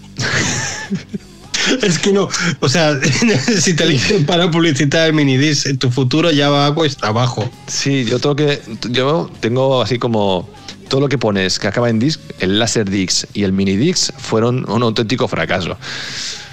es 1.82 2.00
que 2.00 2.14
no, 2.14 2.30
o 2.60 2.70
sea, 2.70 3.00
si 3.60 3.74
te 3.76 3.84
eligen 3.84 4.26
para 4.26 4.50
publicitar 4.50 5.08
el 5.08 5.14
minidisc, 5.14 5.68
en 5.68 5.78
tu 5.78 5.92
futuro 5.92 6.32
ya 6.32 6.50
va 6.50 6.74
cuesta 6.74 7.08
abajo. 7.08 7.50
Sí, 7.68 8.06
yo 8.06 8.20
tengo 8.20 8.36
que. 8.36 8.62
Yo 8.90 9.30
tengo 9.40 9.82
así 9.82 10.00
como 10.00 10.50
todo 10.90 11.02
lo 11.02 11.10
que 11.10 11.18
pones 11.18 11.60
que 11.60 11.68
acaba 11.68 11.90
en 11.90 12.00
disc, 12.00 12.20
el 12.40 12.60
Laserdisc 12.60 13.26
y 13.34 13.44
el 13.44 13.54
Minidisc 13.54 14.12
fueron 14.18 14.70
un 14.70 14.84
auténtico 14.84 15.28
fracaso. 15.28 15.78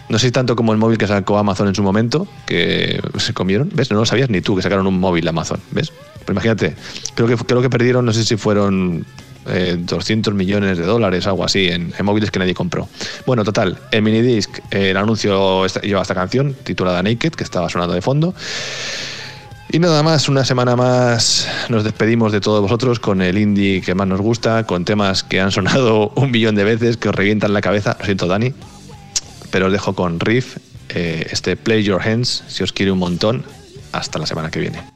No 0.09 0.18
sé 0.18 0.30
tanto 0.30 0.54
como 0.54 0.72
el 0.72 0.78
móvil 0.78 0.98
que 0.98 1.07
sacó 1.07 1.38
Amazon 1.38 1.68
en 1.68 1.74
su 1.74 1.82
momento, 1.82 2.28
que 2.46 3.00
se 3.18 3.34
comieron. 3.34 3.70
¿Ves? 3.74 3.90
No 3.90 3.98
lo 3.98 4.07
sabías 4.07 4.30
ni 4.30 4.40
tú 4.40 4.54
que 4.54 4.62
sacaron 4.62 4.86
un 4.86 5.00
móvil 5.00 5.26
Amazon. 5.26 5.61
¿Ves? 5.72 5.92
Pero 6.20 6.32
imagínate, 6.32 6.74
creo 7.14 7.28
que, 7.28 7.36
creo 7.36 7.62
que 7.62 7.70
perdieron, 7.70 8.04
no 8.04 8.12
sé 8.12 8.24
si 8.24 8.36
fueron 8.36 9.04
eh, 9.46 9.76
200 9.78 10.34
millones 10.34 10.76
de 10.78 10.84
dólares, 10.84 11.26
algo 11.26 11.44
así, 11.44 11.68
en, 11.68 11.92
en 11.96 12.04
móviles 12.04 12.30
que 12.30 12.38
nadie 12.38 12.54
compró. 12.54 12.88
Bueno, 13.26 13.44
total, 13.44 13.78
el 13.92 14.02
minidisc, 14.02 14.59
eh, 14.70 14.90
el 14.90 14.96
anuncio 14.96 15.66
lleva 15.82 16.02
esta 16.02 16.14
canción 16.14 16.54
titulada 16.64 17.02
Naked, 17.02 17.32
que 17.32 17.44
estaba 17.44 17.68
sonando 17.68 17.94
de 17.94 18.02
fondo. 18.02 18.34
Y 19.70 19.78
nada 19.78 20.02
más, 20.02 20.28
una 20.28 20.44
semana 20.44 20.76
más 20.76 21.48
nos 21.68 21.84
despedimos 21.84 22.32
de 22.32 22.40
todos 22.40 22.62
vosotros 22.62 23.00
con 23.00 23.20
el 23.20 23.36
indie 23.36 23.82
que 23.82 23.94
más 23.94 24.07
nos 24.07 24.20
gusta, 24.20 24.64
con 24.64 24.84
temas 24.84 25.22
que 25.24 25.40
han 25.40 25.50
sonado 25.50 26.12
un 26.16 26.30
millón 26.30 26.54
de 26.54 26.64
veces, 26.64 26.96
que 26.96 27.09
os 27.09 27.14
revientan 27.14 27.52
la 27.52 27.61
cabeza. 27.61 27.96
Lo 27.98 28.04
siento, 28.04 28.26
Dani, 28.26 28.52
pero 29.57 29.68
os 29.68 29.72
dejo 29.72 29.94
con 29.94 30.20
Riff, 30.20 30.59
eh, 30.90 31.28
este 31.30 31.57
Play 31.57 31.82
Your 31.82 32.07
Hands, 32.07 32.44
si 32.46 32.62
os 32.62 32.74
quiere 32.74 32.92
un 32.92 32.98
montón. 32.98 33.42
Hasta 33.90 34.18
la 34.18 34.26
semana 34.26 34.50
que 34.50 34.61
viene. 34.61 34.95